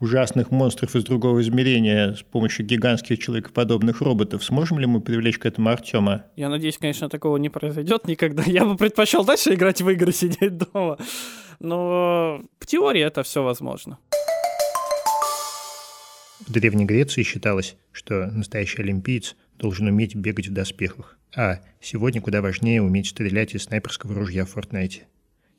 ужасных 0.00 0.50
монстров 0.50 0.96
из 0.96 1.04
другого 1.04 1.40
измерения 1.42 2.14
с 2.14 2.22
помощью 2.22 2.66
гигантских 2.66 3.18
человекоподобных 3.18 4.00
роботов. 4.00 4.42
Сможем 4.42 4.78
ли 4.78 4.86
мы 4.86 5.00
привлечь 5.00 5.38
к 5.38 5.46
этому 5.46 5.70
Артема? 5.70 6.24
Я 6.36 6.48
надеюсь, 6.48 6.78
конечно, 6.78 7.08
такого 7.08 7.36
не 7.36 7.50
произойдет 7.50 8.06
никогда. 8.06 8.42
Я 8.46 8.64
бы 8.64 8.76
предпочел 8.76 9.24
дальше 9.24 9.54
играть 9.54 9.82
в 9.82 9.88
игры, 9.90 10.12
сидеть 10.20 10.56
дома. 10.56 10.98
Но 11.60 12.42
в 12.58 12.66
теории 12.66 13.02
это 13.02 13.22
все 13.22 13.42
возможно. 13.42 13.98
В 16.46 16.50
Древней 16.50 16.86
Греции 16.86 17.22
считалось, 17.22 17.76
что 17.92 18.26
настоящий 18.26 18.82
олимпиец 18.82 19.36
должен 19.58 19.86
уметь 19.86 20.14
бегать 20.14 20.48
в 20.48 20.52
доспехах. 20.52 21.18
А 21.36 21.60
сегодня 21.80 22.20
куда 22.20 22.42
важнее 22.42 22.82
уметь 22.82 23.08
стрелять 23.08 23.54
из 23.54 23.64
снайперского 23.64 24.14
ружья 24.14 24.44
в 24.44 24.50
Фортнайте. 24.50 25.06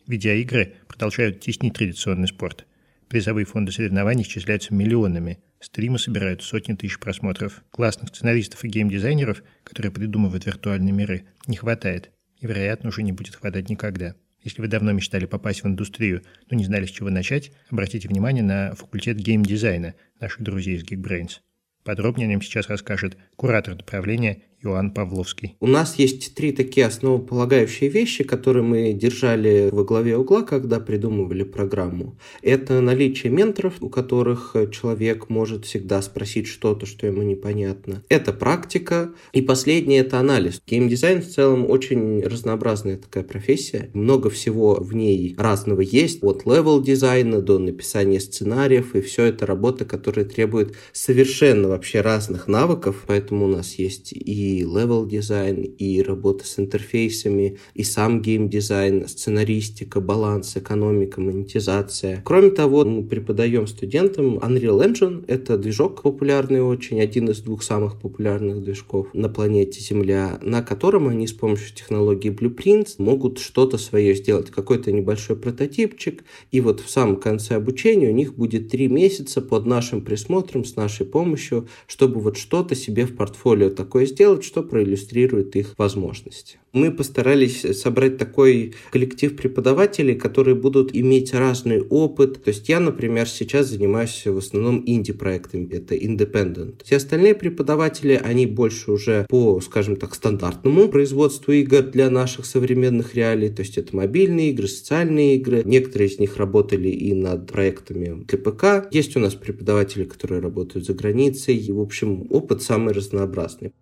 Видеоигры 0.08 0.74
продолжают 0.88 1.40
теснить 1.40 1.76
традиционный 1.76 2.28
спорт– 2.28 2.66
Призовые 3.12 3.44
фонды 3.44 3.74
соревнований 3.74 4.24
исчисляются 4.24 4.74
миллионами. 4.74 5.40
Стримы 5.60 6.00
собирают 6.00 6.44
сотни 6.44 6.76
тысяч 6.76 6.98
просмотров. 6.98 7.62
Классных 7.70 8.08
сценаристов 8.08 8.64
и 8.64 8.70
геймдизайнеров, 8.70 9.44
которые 9.66 9.92
придумывают 9.92 10.46
виртуальные 10.46 10.94
миры, 10.94 11.26
не 11.46 11.58
хватает. 11.58 12.10
И, 12.40 12.48
вероятно, 12.48 12.88
уже 12.88 13.04
не 13.04 13.12
будет 13.12 13.36
хватать 13.36 13.68
никогда. 13.68 14.16
Если 14.44 14.62
вы 14.62 14.68
давно 14.68 14.92
мечтали 14.92 15.26
попасть 15.26 15.64
в 15.64 15.68
индустрию, 15.68 16.24
но 16.50 16.58
не 16.58 16.66
знали, 16.66 16.86
с 16.86 16.92
чего 16.92 17.10
начать, 17.10 17.52
обратите 17.70 18.08
внимание 18.08 18.44
на 18.44 18.74
факультет 18.76 19.18
геймдизайна 19.18 19.94
наших 20.20 20.42
друзей 20.42 20.78
из 20.78 20.84
Geekbrains. 20.84 21.40
Подробнее 21.84 22.28
о 22.28 22.30
нем 22.30 22.42
сейчас 22.42 22.68
расскажет 22.68 23.18
куратор 23.36 23.76
направления 23.76 24.44
Иоанн 24.64 24.92
Павловский. 24.92 25.56
У 25.60 25.68
нас 25.68 25.98
есть 25.98 26.36
три 26.36 26.52
такие 26.52 26.86
основополагающие 26.86 27.90
вещи, 27.90 28.24
которые 28.24 28.64
мы 28.64 28.94
держали 28.94 29.70
во 29.72 29.84
главе 29.84 30.18
угла, 30.18 30.44
когда 30.44 30.80
придумывали 30.80 31.44
программу. 31.44 32.18
Это 32.42 32.80
наличие 32.82 33.32
менторов, 33.32 33.76
у 33.82 33.90
которых 33.90 34.56
человек 34.72 35.30
может 35.30 35.66
всегда 35.66 36.02
спросить 36.02 36.48
что-то, 36.48 36.86
что 36.86 37.08
ему 37.08 37.22
непонятно. 37.24 38.04
Это 38.10 38.34
практика. 38.34 39.14
И 39.34 39.42
последнее— 39.42 40.00
это 40.02 40.20
анализ. 40.20 40.62
Геймдизайн 40.68 41.22
в 41.22 41.28
целом 41.28 41.70
очень 41.70 42.22
разнообразная 42.22 42.98
такая 42.98 43.24
профессия. 43.24 43.90
Много 43.94 44.30
всего 44.30 44.76
в 44.76 44.94
ней 44.94 45.36
разного 45.38 45.82
есть. 45.82 46.24
От 46.24 46.46
level 46.46 46.82
дизайна 46.82 47.42
до 47.42 47.60
написания 47.60 48.20
сценариев. 48.20 48.96
И 48.96 49.02
все 49.02 49.26
это 49.26 49.46
работа, 49.46 49.86
которая 49.86 50.26
требует 50.26 50.76
совершенно 50.92 51.70
вообще 51.70 52.02
разных 52.02 52.48
навыков. 52.48 53.04
Поэтому 53.08 53.46
у 53.46 53.50
нас 53.50 53.76
есть 53.76 54.14
и 54.14 54.51
и 54.52 54.62
level 54.62 55.06
дизайн, 55.06 55.64
и 55.64 56.02
работа 56.02 56.46
с 56.46 56.60
интерфейсами, 56.60 57.58
и 57.74 57.84
сам 57.84 58.22
геймдизайн, 58.22 59.08
сценаристика, 59.08 60.02
баланс, 60.02 60.58
экономика, 60.58 61.22
монетизация. 61.22 62.22
Кроме 62.26 62.52
того, 62.52 62.86
мы 62.86 63.04
преподаем 63.04 63.68
студентам 63.68 64.38
Unreal 64.38 64.86
Engine. 64.86 65.24
Это 65.28 65.58
движок 65.58 66.02
популярный 66.02 66.62
очень, 66.62 67.02
один 67.02 67.30
из 67.30 67.40
двух 67.40 67.64
самых 67.64 68.00
популярных 68.00 68.64
движков 68.64 69.08
на 69.14 69.30
планете 69.30 69.80
Земля, 69.80 70.40
на 70.42 70.62
котором 70.62 71.08
они 71.08 71.28
с 71.28 71.34
помощью 71.34 71.76
технологии 71.76 72.32
Blueprint 72.32 72.96
могут 72.98 73.40
что-то 73.40 73.78
свое 73.78 74.16
сделать, 74.16 74.52
какой-то 74.52 74.92
небольшой 74.92 75.36
прототипчик. 75.36 76.24
И 76.52 76.62
вот 76.62 76.82
в 76.82 76.90
самом 76.90 77.18
конце 77.18 77.56
обучения 77.56 78.10
у 78.10 78.14
них 78.14 78.36
будет 78.36 78.70
три 78.70 78.88
месяца 78.88 79.42
под 79.42 79.66
нашим 79.66 80.02
присмотром, 80.02 80.66
с 80.66 80.76
нашей 80.76 81.06
помощью, 81.06 81.68
чтобы 81.88 82.20
вот 82.20 82.38
что-то 82.38 82.76
себе 82.76 83.06
в 83.06 83.16
портфолио 83.16 83.70
такое 83.70 84.06
сделать, 84.06 84.41
сделать, 84.42 84.44
что 84.44 84.64
проиллюстрирует 84.64 85.56
их 85.56 85.74
возможности. 85.78 86.58
Мы 86.74 86.92
постарались 86.92 87.62
собрать 87.78 88.18
такой 88.18 88.74
коллектив 88.92 89.36
преподавателей, 89.36 90.16
которые 90.16 90.56
будут 90.56 90.96
иметь 90.96 91.34
разный 91.34 91.82
опыт. 91.82 92.44
То 92.44 92.50
есть 92.50 92.70
я, 92.70 92.80
например, 92.80 93.28
сейчас 93.28 93.68
занимаюсь 93.68 94.26
в 94.26 94.38
основном 94.38 94.84
инди-проектами, 94.86 95.68
это 95.72 95.96
independent. 95.96 96.82
Все 96.84 96.98
остальные 96.98 97.36
преподаватели, 97.36 98.20
они 98.24 98.46
больше 98.46 98.92
уже 98.92 99.26
по, 99.30 99.60
скажем 99.62 99.96
так, 99.96 100.16
стандартному 100.16 100.88
производству 100.88 101.52
игр 101.52 101.82
для 101.82 102.10
наших 102.10 102.46
современных 102.46 103.16
реалий. 103.16 103.50
То 103.50 103.64
есть 103.64 103.78
это 103.78 103.96
мобильные 103.96 104.52
игры, 104.52 104.68
социальные 104.68 105.36
игры. 105.36 105.64
Некоторые 105.66 106.10
из 106.10 106.20
них 106.20 106.38
работали 106.38 106.88
и 106.88 107.14
над 107.14 107.52
проектами 107.52 108.26
для 108.28 108.38
ПК. 108.38 108.88
Есть 108.92 109.18
у 109.18 109.20
нас 109.20 109.36
преподаватели, 109.36 110.06
которые 110.06 110.42
работают 110.42 110.86
за 110.86 110.94
границей. 110.94 111.58
И, 111.58 111.72
в 111.72 111.82
общем, 111.82 112.28
опыт 112.30 112.62
самый 112.62 112.94
разнообразный. 112.94 113.74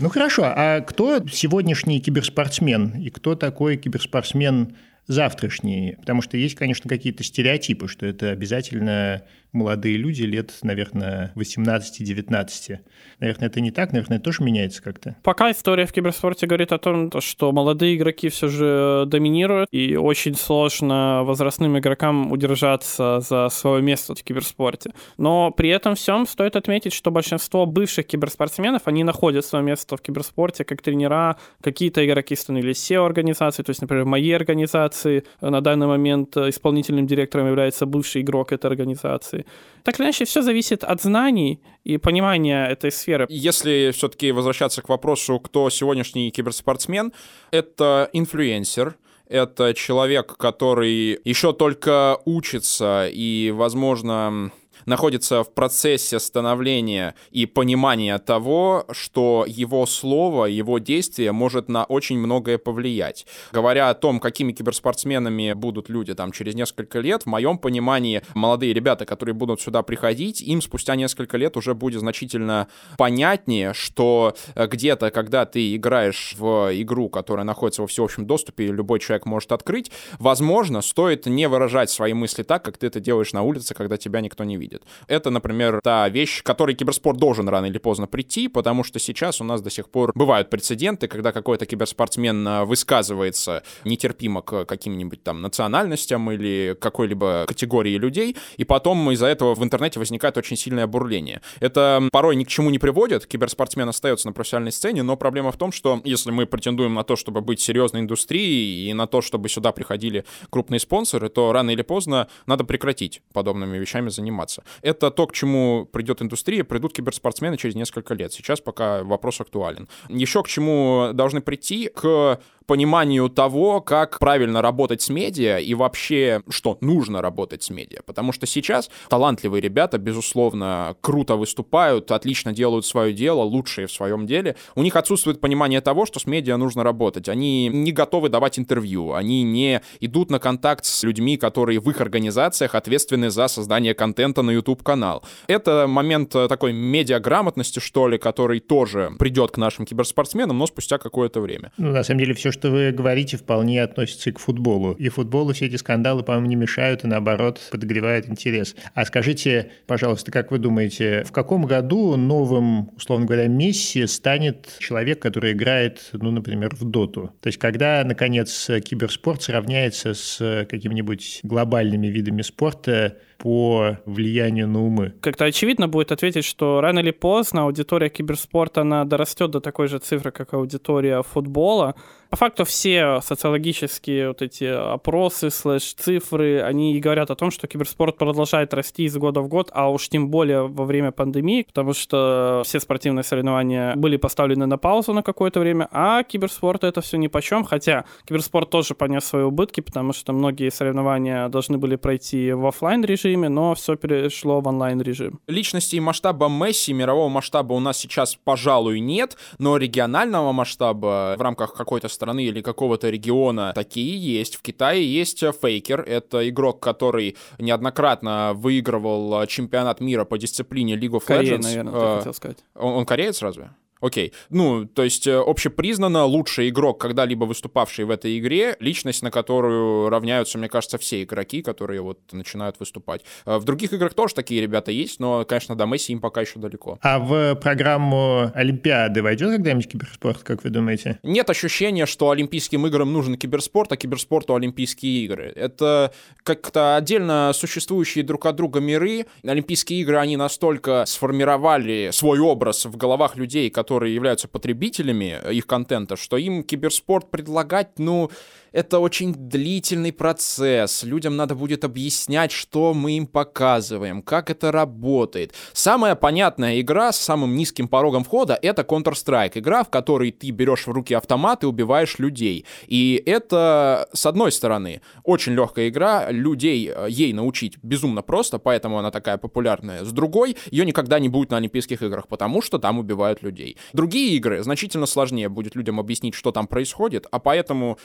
Ну 0.00 0.08
хорошо, 0.08 0.44
а 0.46 0.80
кто 0.80 1.26
сегодняшний 1.28 2.00
киберспортсмен 2.00 3.02
и 3.02 3.10
кто 3.10 3.34
такой 3.34 3.76
киберспортсмен 3.76 4.74
завтрашний? 5.06 5.96
Потому 6.00 6.22
что 6.22 6.38
есть, 6.38 6.54
конечно, 6.54 6.88
какие-то 6.88 7.22
стереотипы, 7.22 7.86
что 7.86 8.06
это 8.06 8.30
обязательно 8.30 9.24
молодые 9.52 9.96
люди 9.96 10.22
лет, 10.22 10.52
наверное, 10.62 11.32
18-19. 11.36 12.78
Наверное, 13.18 13.48
это 13.48 13.60
не 13.60 13.70
так, 13.70 13.92
наверное, 13.92 14.18
тоже 14.18 14.42
меняется 14.42 14.82
как-то. 14.82 15.16
Пока 15.22 15.50
история 15.50 15.86
в 15.86 15.92
киберспорте 15.92 16.46
говорит 16.46 16.72
о 16.72 16.78
том, 16.78 17.10
что 17.20 17.52
молодые 17.52 17.96
игроки 17.96 18.28
все 18.28 18.48
же 18.48 19.04
доминируют, 19.06 19.68
и 19.72 19.96
очень 19.96 20.34
сложно 20.34 21.22
возрастным 21.24 21.78
игрокам 21.78 22.32
удержаться 22.32 23.20
за 23.20 23.48
свое 23.50 23.82
место 23.82 24.14
в 24.14 24.22
киберспорте. 24.22 24.90
Но 25.18 25.50
при 25.50 25.70
этом 25.70 25.94
всем 25.94 26.26
стоит 26.26 26.56
отметить, 26.56 26.92
что 26.92 27.10
большинство 27.10 27.66
бывших 27.66 28.06
киберспортсменов, 28.06 28.82
они 28.86 29.04
находят 29.04 29.44
свое 29.44 29.64
место 29.64 29.96
в 29.96 30.02
киберспорте 30.02 30.64
как 30.64 30.82
тренера, 30.82 31.36
какие-то 31.62 32.04
игроки 32.06 32.36
становились 32.36 32.90
SEO-организацией, 32.90 33.64
то 33.64 33.70
есть, 33.70 33.80
например, 33.82 34.04
в 34.04 34.08
моей 34.08 34.34
организации 34.34 35.24
на 35.40 35.60
данный 35.60 35.86
момент 35.86 36.36
исполнительным 36.36 37.06
директором 37.06 37.46
является 37.46 37.86
бывший 37.86 38.22
игрок 38.22 38.52
этой 38.52 38.66
организации. 38.66 39.39
Так 39.82 39.98
или 39.98 40.06
иначе, 40.06 40.24
все 40.24 40.42
зависит 40.42 40.84
от 40.84 41.00
знаний 41.00 41.60
и 41.84 41.96
понимания 41.96 42.66
этой 42.66 42.92
сферы. 42.92 43.26
Если 43.28 43.90
все-таки 43.92 44.32
возвращаться 44.32 44.82
к 44.82 44.88
вопросу, 44.88 45.38
кто 45.40 45.70
сегодняшний 45.70 46.30
киберспортсмен, 46.30 47.12
это 47.50 48.10
инфлюенсер, 48.12 48.96
это 49.26 49.74
человек, 49.74 50.36
который 50.36 51.18
еще 51.24 51.52
только 51.52 52.18
учится 52.24 53.08
и, 53.10 53.52
возможно, 53.54 54.50
находится 54.90 55.42
в 55.42 55.54
процессе 55.54 56.18
становления 56.18 57.14
и 57.30 57.46
понимания 57.46 58.18
того, 58.18 58.84
что 58.90 59.46
его 59.48 59.86
слово, 59.86 60.44
его 60.46 60.78
действие 60.78 61.32
может 61.32 61.68
на 61.68 61.84
очень 61.84 62.18
многое 62.18 62.58
повлиять. 62.58 63.26
Говоря 63.52 63.88
о 63.88 63.94
том, 63.94 64.20
какими 64.20 64.52
киберспортсменами 64.52 65.54
будут 65.54 65.88
люди 65.88 66.12
там 66.14 66.32
через 66.32 66.54
несколько 66.54 67.00
лет, 67.00 67.22
в 67.22 67.26
моем 67.26 67.56
понимании 67.56 68.22
молодые 68.34 68.74
ребята, 68.74 69.06
которые 69.06 69.34
будут 69.34 69.60
сюда 69.60 69.82
приходить, 69.82 70.42
им 70.42 70.60
спустя 70.60 70.96
несколько 70.96 71.38
лет 71.38 71.56
уже 71.56 71.74
будет 71.74 72.00
значительно 72.00 72.66
понятнее, 72.98 73.72
что 73.72 74.34
э, 74.54 74.66
где-то, 74.66 75.10
когда 75.10 75.46
ты 75.46 75.76
играешь 75.76 76.34
в 76.36 76.70
игру, 76.82 77.08
которая 77.08 77.44
находится 77.44 77.82
во 77.82 77.88
всеобщем 77.88 78.26
доступе, 78.26 78.64
и 78.66 78.72
любой 78.72 78.98
человек 78.98 79.24
может 79.24 79.52
открыть, 79.52 79.92
возможно, 80.18 80.82
стоит 80.82 81.26
не 81.26 81.48
выражать 81.48 81.90
свои 81.90 82.12
мысли 82.12 82.42
так, 82.42 82.64
как 82.64 82.76
ты 82.76 82.88
это 82.88 82.98
делаешь 82.98 83.32
на 83.32 83.42
улице, 83.42 83.74
когда 83.74 83.96
тебя 83.96 84.20
никто 84.20 84.42
не 84.42 84.56
видит. 84.56 84.79
Это, 85.08 85.30
например, 85.30 85.80
та 85.82 86.08
вещь, 86.08 86.42
к 86.42 86.46
которой 86.46 86.74
киберспорт 86.74 87.18
должен 87.18 87.48
рано 87.48 87.66
или 87.66 87.78
поздно 87.78 88.06
прийти, 88.06 88.48
потому 88.48 88.84
что 88.84 88.98
сейчас 88.98 89.40
у 89.40 89.44
нас 89.44 89.62
до 89.62 89.70
сих 89.70 89.88
пор 89.88 90.12
бывают 90.14 90.50
прецеденты, 90.50 91.08
когда 91.08 91.32
какой-то 91.32 91.66
киберспортсмен 91.66 92.46
э, 92.46 92.64
высказывается 92.64 93.62
нетерпимо 93.84 94.42
к 94.42 94.64
каким-нибудь 94.64 95.22
там 95.22 95.42
национальностям 95.42 96.30
или 96.30 96.76
какой-либо 96.80 97.44
категории 97.46 97.96
людей, 97.96 98.36
и 98.56 98.64
потом 98.64 99.10
из-за 99.12 99.26
этого 99.26 99.54
в 99.54 99.62
интернете 99.62 99.98
возникает 99.98 100.36
очень 100.36 100.56
сильное 100.56 100.86
бурление. 100.86 101.40
Это 101.60 102.08
порой 102.12 102.36
ни 102.36 102.44
к 102.44 102.48
чему 102.48 102.70
не 102.70 102.78
приводит, 102.78 103.26
киберспортсмен 103.26 103.88
остается 103.88 104.26
на 104.26 104.32
профессиональной 104.32 104.72
сцене, 104.72 105.02
но 105.02 105.16
проблема 105.16 105.52
в 105.52 105.56
том, 105.56 105.72
что 105.72 106.00
если 106.04 106.30
мы 106.30 106.46
претендуем 106.46 106.94
на 106.94 107.04
то, 107.04 107.16
чтобы 107.16 107.40
быть 107.40 107.60
серьезной 107.60 108.02
индустрией 108.02 108.90
и 108.90 108.92
на 108.92 109.06
то, 109.06 109.20
чтобы 109.22 109.48
сюда 109.48 109.72
приходили 109.72 110.24
крупные 110.50 110.80
спонсоры, 110.80 111.28
то 111.28 111.52
рано 111.52 111.70
или 111.70 111.82
поздно 111.82 112.28
надо 112.46 112.64
прекратить 112.64 113.22
подобными 113.32 113.78
вещами 113.78 114.08
заниматься. 114.08 114.59
Это 114.82 115.10
то, 115.10 115.26
к 115.26 115.32
чему 115.32 115.86
придет 115.90 116.22
индустрия, 116.22 116.64
придут 116.64 116.92
киберспортсмены 116.92 117.56
через 117.56 117.74
несколько 117.74 118.14
лет. 118.14 118.32
Сейчас 118.32 118.60
пока 118.60 119.02
вопрос 119.02 119.40
актуален. 119.40 119.88
Еще 120.08 120.42
к 120.42 120.48
чему 120.48 121.10
должны 121.12 121.40
прийти? 121.40 121.88
К 121.88 122.40
пониманию 122.70 123.28
того, 123.28 123.80
как 123.80 124.20
правильно 124.20 124.62
работать 124.62 125.02
с 125.02 125.08
медиа 125.08 125.58
и 125.58 125.74
вообще, 125.74 126.44
что 126.48 126.78
нужно 126.80 127.20
работать 127.20 127.64
с 127.64 127.70
медиа. 127.70 127.98
Потому 128.06 128.30
что 128.30 128.46
сейчас 128.46 128.90
талантливые 129.08 129.60
ребята, 129.60 129.98
безусловно, 129.98 130.94
круто 131.00 131.34
выступают, 131.34 132.12
отлично 132.12 132.52
делают 132.52 132.86
свое 132.86 133.12
дело, 133.12 133.42
лучшие 133.42 133.88
в 133.88 133.92
своем 133.92 134.24
деле. 134.24 134.54
У 134.76 134.84
них 134.84 134.94
отсутствует 134.94 135.40
понимание 135.40 135.80
того, 135.80 136.06
что 136.06 136.20
с 136.20 136.26
медиа 136.26 136.58
нужно 136.58 136.84
работать. 136.84 137.28
Они 137.28 137.66
не 137.66 137.90
готовы 137.90 138.28
давать 138.28 138.56
интервью, 138.56 139.14
они 139.14 139.42
не 139.42 139.80
идут 139.98 140.30
на 140.30 140.38
контакт 140.38 140.84
с 140.84 141.02
людьми, 141.02 141.36
которые 141.36 141.80
в 141.80 141.90
их 141.90 142.00
организациях 142.00 142.76
ответственны 142.76 143.30
за 143.30 143.48
создание 143.48 143.94
контента 143.94 144.42
на 144.42 144.52
YouTube-канал. 144.52 145.24
Это 145.48 145.88
момент 145.88 146.30
такой 146.30 146.72
медиаграмотности, 146.72 147.80
что 147.80 148.06
ли, 148.06 148.16
который 148.16 148.60
тоже 148.60 149.10
придет 149.18 149.50
к 149.50 149.56
нашим 149.56 149.86
киберспортсменам, 149.86 150.56
но 150.56 150.68
спустя 150.68 150.98
какое-то 150.98 151.40
время. 151.40 151.72
Ну, 151.78 151.90
на 151.90 152.04
самом 152.04 152.20
деле, 152.20 152.34
все, 152.34 152.52
что 152.52 152.59
что 152.60 152.70
вы 152.70 152.92
говорите, 152.92 153.38
вполне 153.38 153.82
относится 153.82 154.28
и 154.28 154.32
к 154.34 154.38
футболу. 154.38 154.92
И 154.92 155.08
футболу 155.08 155.54
все 155.54 155.66
эти 155.66 155.76
скандалы, 155.76 156.22
по-моему, 156.22 156.46
не 156.46 156.56
мешают 156.56 157.04
и, 157.04 157.06
наоборот, 157.06 157.58
подогревают 157.70 158.28
интерес. 158.28 158.76
А 158.94 159.06
скажите, 159.06 159.70
пожалуйста, 159.86 160.30
как 160.30 160.50
вы 160.50 160.58
думаете, 160.58 161.24
в 161.24 161.32
каком 161.32 161.64
году 161.64 162.16
новым, 162.16 162.90
условно 162.96 163.24
говоря, 163.24 163.46
Месси 163.46 164.06
станет 164.06 164.68
человек, 164.78 165.20
который 165.20 165.52
играет, 165.52 166.10
ну, 166.12 166.30
например, 166.30 166.76
в 166.76 166.84
доту? 166.84 167.32
То 167.40 167.46
есть 167.46 167.58
когда, 167.58 168.02
наконец, 168.04 168.68
киберспорт 168.84 169.42
сравняется 169.42 170.12
с 170.12 170.66
какими-нибудь 170.68 171.40
глобальными 171.42 172.08
видами 172.08 172.42
спорта, 172.42 173.16
по 173.40 173.96
влиянию 174.04 174.68
на 174.68 174.84
умы? 174.84 175.14
Как-то 175.20 175.46
очевидно 175.46 175.88
будет 175.88 176.12
ответить, 176.12 176.44
что 176.44 176.80
рано 176.80 176.98
или 176.98 177.10
поздно 177.10 177.62
аудитория 177.62 178.10
киберспорта, 178.10 178.82
она 178.82 179.04
дорастет 179.04 179.50
до 179.50 179.60
такой 179.60 179.88
же 179.88 179.98
цифры, 179.98 180.30
как 180.30 180.52
аудитория 180.52 181.22
футбола. 181.22 181.94
По 182.30 182.36
факту 182.36 182.64
все 182.64 183.20
социологические 183.22 184.28
вот 184.28 184.40
эти 184.40 184.62
опросы, 184.62 185.50
слэш-цифры, 185.50 186.62
они 186.62 186.94
и 186.94 187.00
говорят 187.00 187.28
о 187.32 187.34
том, 187.34 187.50
что 187.50 187.66
киберспорт 187.66 188.18
продолжает 188.18 188.72
расти 188.72 189.02
из 189.02 189.16
года 189.16 189.40
в 189.40 189.48
год, 189.48 189.68
а 189.72 189.90
уж 189.90 190.08
тем 190.08 190.30
более 190.30 190.68
во 190.68 190.84
время 190.84 191.10
пандемии, 191.10 191.64
потому 191.64 191.92
что 191.92 192.62
все 192.64 192.78
спортивные 192.78 193.24
соревнования 193.24 193.96
были 193.96 194.16
поставлены 194.16 194.66
на 194.66 194.78
паузу 194.78 195.12
на 195.12 195.24
какое-то 195.24 195.58
время, 195.58 195.88
а 195.90 196.22
киберспорт 196.22 196.84
это 196.84 197.00
все 197.00 197.16
ни 197.18 197.26
по 197.26 197.42
чем, 197.42 197.64
хотя 197.64 198.04
киберспорт 198.24 198.70
тоже 198.70 198.94
понес 198.94 199.24
свои 199.24 199.42
убытки, 199.42 199.80
потому 199.80 200.12
что 200.12 200.32
многие 200.32 200.70
соревнования 200.70 201.48
должны 201.48 201.78
были 201.78 201.96
пройти 201.96 202.52
в 202.52 202.64
офлайн 202.64 203.04
режиме, 203.04 203.48
но 203.48 203.74
все 203.74 203.96
перешло 203.96 204.60
в 204.60 204.68
онлайн-режим. 204.68 205.40
Личности 205.48 205.96
масштаба 205.96 206.48
Месси, 206.48 206.92
мирового 206.92 207.28
масштаба 207.28 207.72
у 207.72 207.80
нас 207.80 207.98
сейчас, 207.98 208.36
пожалуй, 208.36 209.00
нет, 209.00 209.36
но 209.58 209.76
регионального 209.76 210.52
масштаба 210.52 211.34
в 211.36 211.42
рамках 211.42 211.74
какой-то 211.74 212.08
страны 212.20 212.44
или 212.44 212.60
какого-то 212.60 213.08
региона 213.08 213.72
такие 213.74 214.18
есть. 214.18 214.56
В 214.56 214.62
Китае 214.62 215.10
есть 215.10 215.40
Фейкер, 215.40 216.02
это 216.02 216.46
игрок, 216.50 216.80
который 216.80 217.36
неоднократно 217.58 218.52
выигрывал 218.54 219.46
чемпионат 219.46 220.00
мира 220.00 220.26
по 220.26 220.36
дисциплине 220.36 220.96
League 220.96 221.16
of 221.18 221.24
Корея, 221.24 221.56
Legends. 221.56 221.62
наверное, 221.62 221.92
ты 221.92 222.16
хотел 222.18 222.34
сказать. 222.34 222.58
Он, 222.74 222.92
он 222.92 223.06
кореец 223.06 223.40
разве? 223.40 223.70
Окей. 224.00 224.32
Ну, 224.48 224.86
то 224.86 225.02
есть 225.02 225.26
э, 225.26 225.36
общепризнанно 225.36 226.24
лучший 226.24 226.70
игрок, 226.70 227.00
когда-либо 227.00 227.44
выступавший 227.44 228.04
в 228.06 228.10
этой 228.10 228.38
игре, 228.38 228.76
личность, 228.80 229.22
на 229.22 229.30
которую 229.30 230.08
равняются, 230.08 230.56
мне 230.58 230.68
кажется, 230.68 230.96
все 230.98 231.22
игроки, 231.22 231.62
которые 231.62 232.00
вот 232.00 232.18
начинают 232.32 232.80
выступать. 232.80 233.22
Э, 233.44 233.58
в 233.58 233.64
других 233.64 233.92
играх 233.92 234.14
тоже 234.14 234.34
такие 234.34 234.62
ребята 234.62 234.90
есть, 234.90 235.20
но, 235.20 235.44
конечно, 235.44 235.76
до 235.76 235.84
Месси 235.84 236.12
им 236.12 236.20
пока 236.20 236.40
еще 236.40 236.58
далеко. 236.58 236.98
А 237.02 237.18
в 237.18 237.54
программу 237.56 238.50
Олимпиады 238.54 239.22
войдет 239.22 239.50
когда-нибудь 239.50 239.88
киберспорт, 239.88 240.42
как 240.42 240.64
вы 240.64 240.70
думаете? 240.70 241.18
Нет 241.22 241.50
ощущения, 241.50 242.06
что 242.06 242.30
Олимпийским 242.30 242.86
играм 242.86 243.12
нужен 243.12 243.36
киберспорт, 243.36 243.92
а 243.92 243.96
киберспорту 243.96 244.54
Олимпийские 244.54 245.24
игры. 245.24 245.52
Это 245.54 246.12
как-то 246.42 246.96
отдельно 246.96 247.52
существующие 247.54 248.24
друг 248.24 248.46
от 248.46 248.56
друга 248.56 248.80
миры. 248.80 249.26
Олимпийские 249.44 250.00
игры, 250.00 250.16
они 250.16 250.36
настолько 250.36 251.04
сформировали 251.06 252.10
свой 252.12 252.38
образ 252.38 252.86
в 252.86 252.96
головах 252.96 253.36
людей, 253.36 253.68
которые 253.68 253.89
которые 253.90 254.14
являются 254.14 254.46
потребителями 254.46 255.36
их 255.52 255.66
контента, 255.66 256.14
что 256.14 256.36
им 256.36 256.62
киберспорт 256.62 257.28
предлагать, 257.28 257.98
ну, 257.98 258.30
это 258.72 258.98
очень 258.98 259.34
длительный 259.34 260.12
процесс. 260.12 261.02
Людям 261.02 261.36
надо 261.36 261.54
будет 261.54 261.84
объяснять, 261.84 262.52
что 262.52 262.94
мы 262.94 263.12
им 263.12 263.26
показываем, 263.26 264.22
как 264.22 264.50
это 264.50 264.72
работает. 264.72 265.52
Самая 265.72 266.14
понятная 266.14 266.80
игра 266.80 267.12
с 267.12 267.18
самым 267.18 267.56
низким 267.56 267.88
порогом 267.88 268.24
входа— 268.24 268.58
это 268.62 268.82
Counter-Strike. 268.82 269.52
Игра, 269.54 269.84
в 269.84 269.90
которой 269.90 270.30
ты 270.30 270.50
берешь 270.50 270.86
в 270.86 270.90
руки 270.90 271.14
автомат 271.14 271.62
и 271.62 271.66
убиваешь 271.66 272.18
людей. 272.18 272.64
И 272.86 273.22
это, 273.26 274.08
с 274.12 274.26
одной 274.26 274.52
стороны, 274.52 275.00
очень 275.24 275.52
легкая 275.52 275.88
игра, 275.88 276.30
людей 276.30 276.90
э, 276.94 277.06
ей 277.08 277.32
научить 277.32 277.78
безумно 277.82 278.22
просто, 278.22 278.58
поэтому 278.58 278.98
она 278.98 279.10
такая 279.10 279.38
популярная. 279.38 280.04
С 280.04 280.12
другой, 280.12 280.56
ее 280.70 280.84
никогда 280.84 281.18
не 281.18 281.28
будет 281.28 281.50
на 281.50 281.56
Олимпийских 281.56 282.02
играх, 282.02 282.28
потому 282.28 282.62
что 282.62 282.78
там 282.78 282.98
убивают 282.98 283.42
людей. 283.42 283.76
Другие 283.92 284.36
игры 284.36 284.62
значительно 284.62 285.06
сложнее 285.06 285.48
будет 285.48 285.74
людям 285.74 286.00
объяснить, 286.00 286.34
что 286.34 286.52
там 286.52 286.66
происходит, 286.66 287.26
а 287.30 287.38
поэтому, 287.38 287.98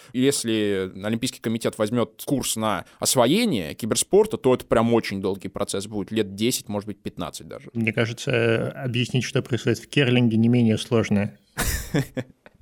если 0.56 1.06
Олимпийский 1.06 1.40
комитет 1.40 1.78
возьмет 1.78 2.24
курс 2.26 2.56
на 2.56 2.86
освоение 3.00 3.74
киберспорта, 3.74 4.38
то 4.38 4.54
это 4.54 4.66
прям 4.66 4.94
очень 4.94 5.22
долгий 5.22 5.50
процесс 5.50 5.88
будет, 5.88 6.12
лет 6.12 6.36
10, 6.36 6.70
может 6.70 6.88
быть, 6.88 7.00
15 7.00 7.48
даже. 7.48 7.70
Мне 7.74 7.94
кажется, 7.94 8.72
объяснить, 8.72 9.24
что 9.24 9.42
происходит 9.42 9.80
в 9.80 9.88
керлинге, 9.88 10.38
не 10.38 10.48
менее 10.48 10.78
сложно. 10.78 11.38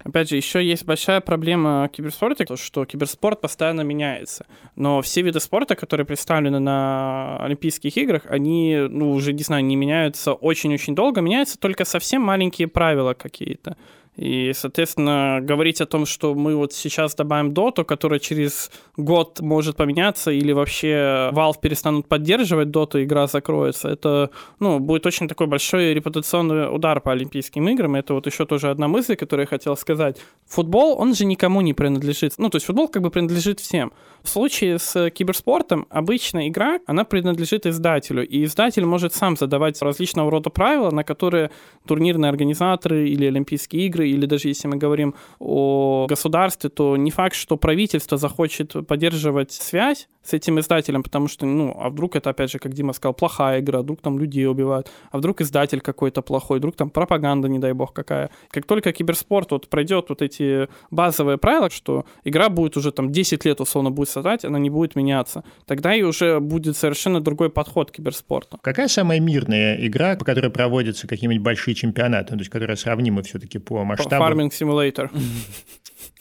Опять 0.04 0.30
же, 0.30 0.36
еще 0.36 0.62
есть 0.62 0.84
большая 0.84 1.22
проблема 1.22 1.90
киберспорта, 1.92 2.44
то, 2.44 2.58
что 2.58 2.84
киберспорт 2.84 3.40
постоянно 3.40 3.82
меняется. 3.82 4.46
Но 4.76 5.02
все 5.02 5.22
виды 5.22 5.40
спорта, 5.40 5.76
которые 5.76 6.06
представлены 6.06 6.60
на 6.60 7.38
Олимпийских 7.38 7.96
играх, 7.96 8.24
они, 8.28 8.86
ну, 8.90 9.12
уже, 9.12 9.32
не 9.32 9.44
знаю, 9.44 9.64
не 9.64 9.78
меняются 9.78 10.34
очень-очень 10.34 10.94
долго, 10.94 11.22
меняются 11.22 11.58
только 11.58 11.86
совсем 11.86 12.22
маленькие 12.22 12.68
правила 12.68 13.14
какие-то. 13.14 13.78
И, 14.16 14.52
соответственно, 14.54 15.40
говорить 15.42 15.82
о 15.82 15.88
том, 15.88 16.06
что 16.06 16.36
мы 16.36 16.56
вот 16.56 16.72
сейчас 16.74 17.16
добавим 17.16 17.54
доту, 17.54 17.84
которая 17.84 18.20
через 18.20 18.70
год 18.96 19.40
может 19.40 19.76
поменяться, 19.76 20.32
или 20.32 20.52
вообще 20.52 21.32
Valve 21.34 21.60
перестанут 21.60 22.08
поддерживать 22.08 22.70
доту, 22.70 23.02
игра 23.02 23.26
закроется, 23.26 23.90
это, 23.90 24.30
ну, 24.60 24.80
будет 24.80 25.06
очень 25.08 25.28
такой 25.28 25.48
большой 25.48 25.94
репутационный 25.94 26.74
удар 26.74 27.02
по 27.02 27.12
Олимпийским 27.12 27.68
играм. 27.70 27.96
Это 27.96 28.14
вот 28.14 28.28
еще 28.28 28.46
тоже 28.46 28.70
одна 28.70 28.88
мысль, 28.88 29.16
которую 29.16 29.44
я 29.44 29.48
хотел 29.48 29.76
сказать. 29.76 30.18
Футбол, 30.46 30.96
он 31.00 31.16
же 31.16 31.26
никому 31.26 31.62
не 31.62 31.74
принадлежит. 31.74 32.34
Ну, 32.38 32.50
то 32.50 32.58
есть 32.58 32.68
футбол 32.68 32.88
как 32.88 33.02
бы 33.02 33.10
принадлежит 33.10 33.60
всем. 33.60 33.92
В 34.22 34.30
случае 34.30 34.80
с 34.80 35.10
киберспортом 35.10 35.88
обычная 35.90 36.48
игра, 36.48 36.80
она 36.86 37.04
принадлежит 37.04 37.66
издателю, 37.66 38.26
и 38.26 38.44
издатель 38.46 38.86
может 38.86 39.14
сам 39.14 39.36
задавать 39.36 39.82
различного 39.82 40.30
рода 40.32 40.50
правила, 40.50 40.92
на 40.92 41.04
которые 41.04 41.50
турнирные 41.86 42.30
организаторы 42.30 43.10
или 43.10 43.26
Олимпийские 43.26 43.88
игры 43.88 44.03
игры, 44.04 44.10
или 44.10 44.26
даже 44.26 44.48
если 44.48 44.68
мы 44.68 44.78
говорим 44.78 45.14
о 45.40 46.06
государстве, 46.08 46.70
то 46.70 46.98
не 46.98 47.12
факт, 47.12 47.36
что 47.36 47.58
правительство 47.58 48.18
захочет 48.18 48.74
поддерживать 48.88 49.52
связь 49.52 50.08
с 50.24 50.34
этим 50.34 50.60
издателем, 50.60 51.04
потому 51.04 51.28
что, 51.28 51.46
ну, 51.46 51.76
а 51.78 51.90
вдруг 51.90 52.16
это, 52.16 52.30
опять 52.30 52.52
же, 52.52 52.60
как 52.60 52.74
Дима 52.74 52.94
сказал, 52.94 53.14
плохая 53.14 53.60
игра, 53.60 53.82
вдруг 53.82 54.02
там 54.02 54.18
людей 54.18 54.48
убивают, 54.48 54.90
а 55.12 55.18
вдруг 55.18 55.42
издатель 55.42 55.82
какой-то 55.82 56.22
плохой, 56.22 56.60
вдруг 56.60 56.76
там 56.76 56.90
пропаганда, 56.90 57.50
не 57.50 57.60
дай 57.60 57.74
бог, 57.74 57.94
какая. 57.94 58.30
Как 58.50 58.66
только 58.66 58.94
киберспорт 58.94 59.52
вот 59.52 59.68
пройдет 59.68 60.06
вот 60.10 60.22
эти 60.22 60.68
базовые 60.92 61.38
правила, 61.38 61.70
что 61.70 62.06
игра 62.24 62.50
будет 62.50 62.78
уже 62.78 62.92
там 62.92 63.12
10 63.12 63.46
лет 63.46 63.60
условно 63.60 63.92
будет 63.92 64.10
создать, 64.10 64.46
она 64.46 64.60
не 64.60 64.70
будет 64.70 64.96
меняться, 64.96 65.44
тогда 65.66 65.94
и 65.94 66.04
уже 66.04 66.40
будет 66.40 66.78
совершенно 66.78 67.20
другой 67.20 67.50
подход 67.50 67.92
к 67.92 67.96
киберспорту. 67.96 68.58
Какая 68.62 68.88
самая 68.88 69.20
мирная 69.20 69.76
игра, 69.86 70.16
по 70.16 70.24
которой 70.24 70.50
проводятся 70.50 71.08
какие-нибудь 71.08 71.44
большие 71.44 71.76
чемпионаты, 71.76 72.34
то 72.34 72.40
есть 72.40 72.50
которая 72.50 72.78
сравнима 72.78 73.24
все-таки 73.24 73.60
по 73.60 73.84
масштабу? 73.98 74.24
Farming 74.24 74.50
Simulator. 74.50 75.10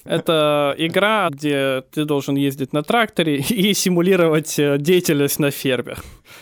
Это 0.04 0.74
игра, 0.78 1.28
где 1.30 1.82
ты 1.92 2.04
должен 2.04 2.34
ездить 2.34 2.72
на 2.72 2.82
тракторе 2.82 3.36
и 3.48 3.72
симулировать 3.74 4.58
э, 4.58 4.78
деятельность 4.78 5.38
на 5.38 5.50
ферме. 5.50 5.96